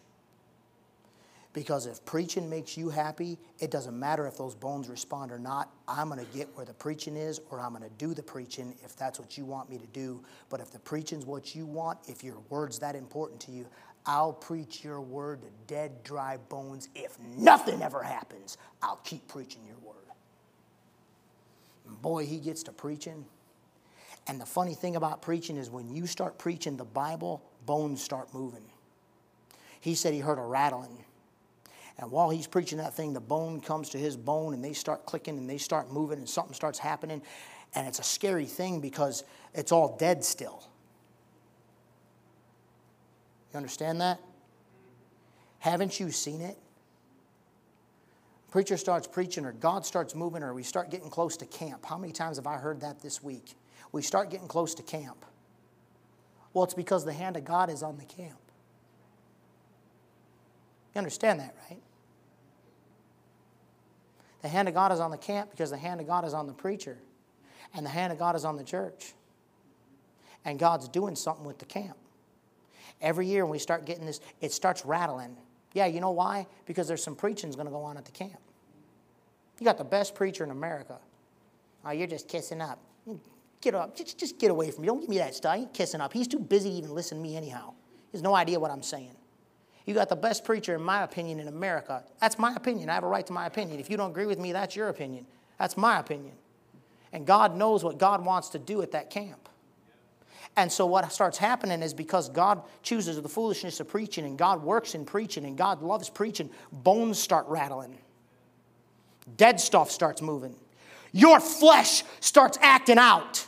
[1.53, 5.71] Because if preaching makes you happy, it doesn't matter if those bones respond or not.
[5.89, 8.75] I'm going to get where the preaching is, or I'm going to do the preaching
[8.85, 10.23] if that's what you want me to do.
[10.51, 13.67] But if the preaching's what you want, if your word's that important to you,
[14.07, 16.89] I'll preach your word to dead, dry bones.
[16.95, 19.97] If nothing ever happens, I'll keep preaching your word.
[21.89, 23.25] And boy, he gets to preaching.
[24.29, 28.33] And the funny thing about preaching is when you start preaching the Bible, bones start
[28.33, 28.65] moving.
[29.81, 31.05] he said he heard a rattling.
[31.99, 35.07] And while he's preaching that thing, the bone comes to his bone and they start
[35.07, 37.23] clicking and they start moving and something starts happening.
[37.75, 40.63] And it's a scary thing because it's all dead still.
[43.57, 44.21] You understand that?
[45.61, 46.59] Haven't you seen it?
[48.51, 51.87] Preacher starts preaching, or God starts moving, or we start getting close to camp.
[51.87, 53.55] How many times have I heard that this week?
[53.93, 55.25] We start getting close to camp.
[56.53, 58.37] Well, it's because the hand of God is on the camp.
[60.95, 61.81] You understand that, right?
[64.43, 66.47] The hand of God is on the camp because the hand of God is on
[66.47, 66.99] the preacher,
[67.73, 69.15] and the hand of God is on the church.
[70.45, 71.97] And God's doing something with the camp.
[73.01, 75.37] Every year when we start getting this, it starts rattling.
[75.75, 76.47] Yeah, you know why?
[76.65, 78.41] Because there's some preaching's going to go on at the camp.
[79.61, 80.99] You got the best preacher in America.
[81.85, 82.79] Oh, you're just kissing up.
[83.61, 83.97] Get up.
[83.97, 84.87] Just, just get away from me.
[84.87, 85.53] Don't give me that stuff.
[85.53, 86.13] I ain't kissing up.
[86.13, 87.73] He's too busy to even listen to me anyhow.
[88.11, 89.15] He has no idea what I'm saying.
[89.87, 92.05] You got the best preacher, in my opinion, in America.
[92.21, 92.91] That's my opinion.
[92.91, 93.79] I have a right to my opinion.
[93.79, 95.27] If you don't agree with me, that's your opinion.
[95.59, 96.35] That's my opinion.
[97.13, 99.49] And God knows what God wants to do at that camp.
[100.57, 104.63] And so what starts happening is because God chooses the foolishness of preaching and God
[104.63, 107.99] works in preaching and God loves preaching, bones start rattling.
[109.37, 110.55] Dead stuff starts moving.
[111.13, 113.47] Your flesh starts acting out.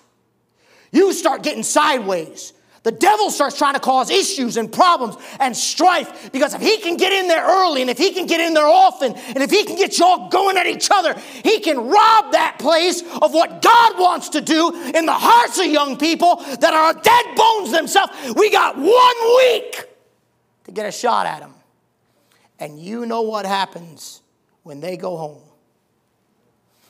[0.92, 2.52] You start getting sideways.
[2.88, 6.96] The devil starts trying to cause issues and problems and strife because if he can
[6.96, 9.64] get in there early and if he can get in there often and if he
[9.64, 11.12] can get you all going at each other,
[11.44, 15.66] he can rob that place of what God wants to do in the hearts of
[15.66, 18.10] young people that are dead bones themselves.
[18.34, 19.84] We got one week
[20.64, 21.52] to get a shot at them.
[22.58, 24.22] And you know what happens
[24.62, 25.42] when they go home.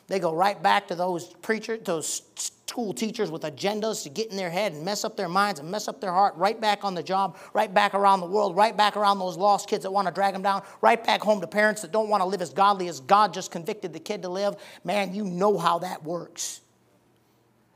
[0.09, 4.39] They go right back to those preachers, those school teachers with agendas to get in
[4.39, 6.95] their head and mess up their minds and mess up their heart, right back on
[6.95, 10.09] the job, right back around the world, right back around those lost kids that want
[10.09, 12.51] to drag them down, right back home to parents that don't want to live as
[12.51, 14.57] godly as God just convicted the kid to live.
[14.83, 16.63] Man, you know how that works.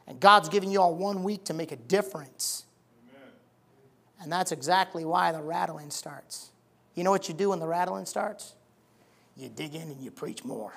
[0.07, 2.65] And God's giving you all one week to make a difference.
[3.11, 3.29] Amen.
[4.21, 6.51] And that's exactly why the rattling starts.
[6.95, 8.55] You know what you do when the rattling starts?
[9.37, 10.73] You dig in and you preach more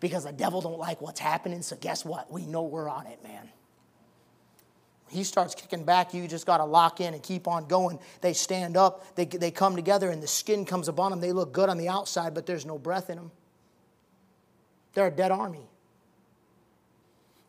[0.00, 1.62] because the devil don't like what's happening.
[1.62, 2.30] So guess what?
[2.30, 3.48] We know we're on it, man.
[5.08, 6.12] He starts kicking back.
[6.12, 7.98] You just got to lock in and keep on going.
[8.20, 9.16] They stand up.
[9.16, 11.20] They, they come together, and the skin comes upon them.
[11.20, 13.30] They look good on the outside, but there's no breath in them.
[14.92, 15.68] They're a dead army.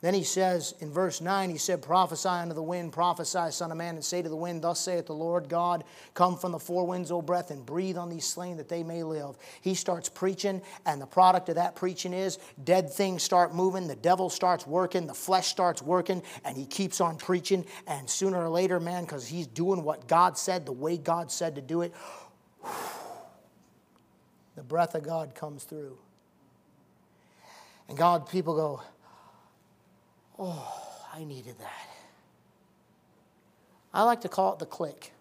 [0.01, 3.77] Then he says in verse 9, he said, Prophesy unto the wind, prophesy, Son of
[3.77, 5.83] Man, and say to the wind, Thus saith the Lord God,
[6.13, 9.03] Come from the four winds, O breath, and breathe on these slain that they may
[9.03, 9.35] live.
[9.59, 13.95] He starts preaching, and the product of that preaching is dead things start moving, the
[13.97, 17.65] devil starts working, the flesh starts working, and he keeps on preaching.
[17.85, 21.55] And sooner or later, man, because he's doing what God said, the way God said
[21.55, 21.93] to do it,
[24.55, 25.97] the breath of God comes through.
[27.89, 28.81] And God, people go,
[30.39, 31.89] Oh, I needed that.
[33.93, 35.11] I like to call it the click.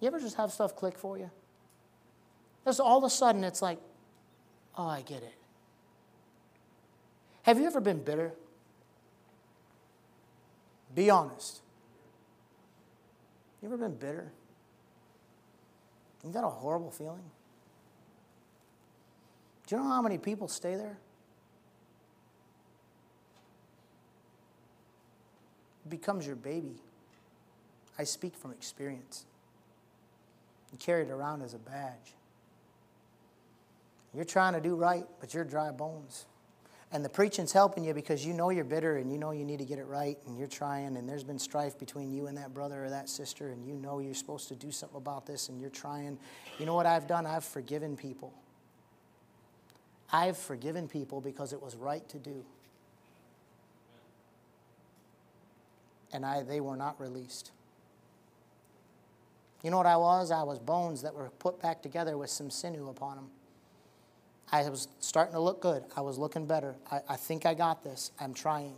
[0.00, 1.30] You ever just have stuff click for you?
[2.64, 3.78] Just all of a sudden, it's like,
[4.76, 5.34] oh, I get it.
[7.42, 8.32] Have you ever been bitter?
[10.94, 11.60] Be honest.
[13.62, 14.32] You ever been bitter?
[16.20, 17.24] Isn't that a horrible feeling?
[19.66, 20.98] Do you know how many people stay there?
[25.88, 26.76] Becomes your baby.
[27.98, 29.24] I speak from experience.
[30.72, 32.14] You carry it around as a badge.
[34.12, 36.26] You're trying to do right, but you're dry bones.
[36.92, 39.58] And the preaching's helping you because you know you're bitter and you know you need
[39.58, 42.54] to get it right and you're trying and there's been strife between you and that
[42.54, 45.60] brother or that sister and you know you're supposed to do something about this and
[45.60, 46.16] you're trying.
[46.60, 47.26] You know what I've done?
[47.26, 48.32] I've forgiven people.
[50.12, 52.44] I've forgiven people because it was right to do.
[56.14, 57.50] And I, they were not released.
[59.62, 60.30] You know what I was?
[60.30, 63.26] I was bones that were put back together with some sinew upon them.
[64.52, 65.82] I was starting to look good.
[65.96, 66.76] I was looking better.
[66.90, 68.12] I, I think I got this.
[68.20, 68.74] I'm trying.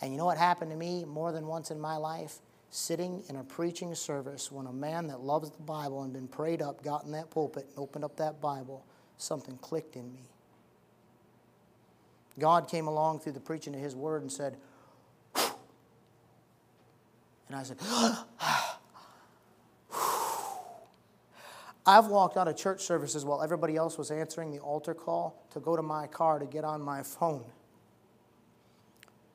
[0.00, 2.36] And you know what happened to me more than once in my life?
[2.70, 6.62] Sitting in a preaching service when a man that loves the Bible and been prayed
[6.62, 8.86] up got in that pulpit and opened up that Bible,
[9.18, 10.22] something clicked in me.
[12.38, 14.56] God came along through the preaching of His Word and said,
[17.52, 17.76] and I said,
[21.84, 25.60] I've walked out of church services while everybody else was answering the altar call to
[25.60, 27.44] go to my car to get on my phone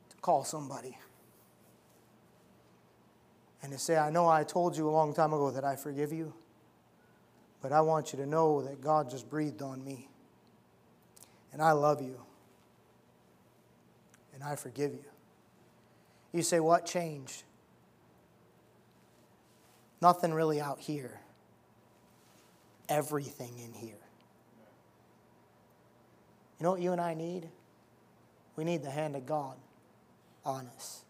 [0.10, 0.98] to call somebody.
[3.61, 6.11] And to say, I know I told you a long time ago that I forgive
[6.11, 6.34] you,
[7.61, 10.10] But I want you to know that God just breathed on me.
[11.53, 12.19] And I love you.
[14.34, 15.06] And I forgive you.
[16.31, 17.44] You say, What changed?
[20.02, 21.19] Nothing really out here,
[22.88, 23.95] everything in here.
[26.60, 27.48] You know what you and I need?
[28.56, 29.56] We need the hand of God
[30.45, 31.03] on us.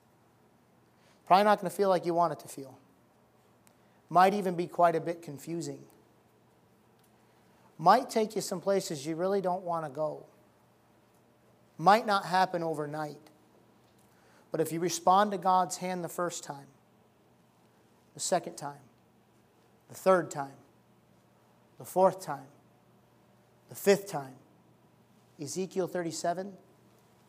[1.26, 2.78] Probably not going to feel like you want it to feel.
[4.10, 5.80] Might even be quite a bit confusing.
[7.78, 10.26] Might take you some places you really don't want to go.
[11.78, 13.18] Might not happen overnight.
[14.52, 16.68] But if you respond to God's hand the first time,
[18.18, 18.82] the second time,
[19.90, 20.58] the third time,
[21.78, 22.48] the fourth time,
[23.70, 24.34] the fifth time,
[25.40, 26.52] Ezekiel 37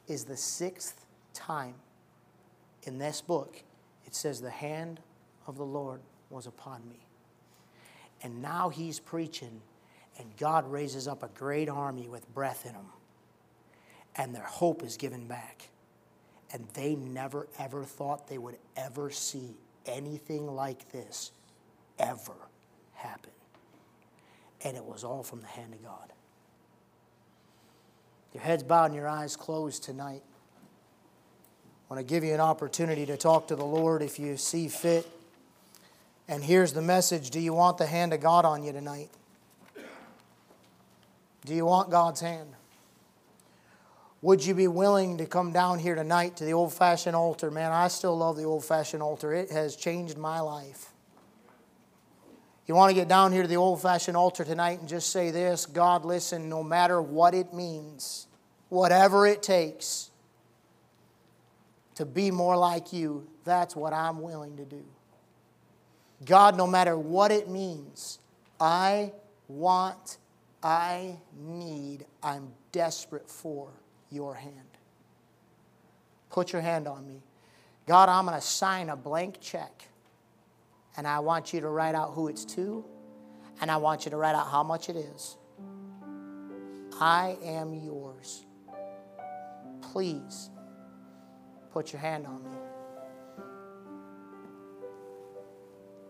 [0.06, 1.04] is the sixth
[1.34, 1.74] time
[2.84, 3.62] in this book
[4.06, 5.00] it says, The hand
[5.46, 6.00] of the Lord
[6.30, 7.06] was upon me.
[8.22, 9.60] And now he's preaching,
[10.18, 12.86] and God raises up a great army with breath in them.
[14.16, 15.68] And their hope is given back.
[16.50, 19.58] And they never, ever thought they would ever see
[19.88, 21.32] anything like this
[21.98, 22.34] ever
[22.94, 23.30] happen.
[24.64, 26.12] And it was all from the hand of God.
[28.34, 30.22] Your heads bowed and your eyes closed tonight.
[31.90, 34.68] I want to give you an opportunity to talk to the Lord if you see
[34.68, 35.08] fit.
[36.28, 39.08] And here's the message Do you want the hand of God on you tonight?
[41.46, 42.50] Do you want God's hand?
[44.20, 47.52] Would you be willing to come down here tonight to the old fashioned altar?
[47.52, 49.32] Man, I still love the old fashioned altar.
[49.32, 50.92] It has changed my life.
[52.66, 55.30] You want to get down here to the old fashioned altar tonight and just say
[55.30, 58.26] this God, listen, no matter what it means,
[58.70, 60.10] whatever it takes
[61.94, 64.84] to be more like you, that's what I'm willing to do.
[66.24, 68.18] God, no matter what it means,
[68.60, 69.12] I
[69.46, 70.18] want,
[70.60, 73.70] I need, I'm desperate for
[74.10, 74.54] your hand.
[76.30, 77.22] Put your hand on me.
[77.86, 79.88] God, I'm going to sign a blank check,
[80.96, 82.84] and I want you to write out who it's to,
[83.60, 85.36] and I want you to write out how much it is.
[87.00, 88.44] I am yours.
[89.92, 90.50] Please
[91.72, 92.57] put your hand on me.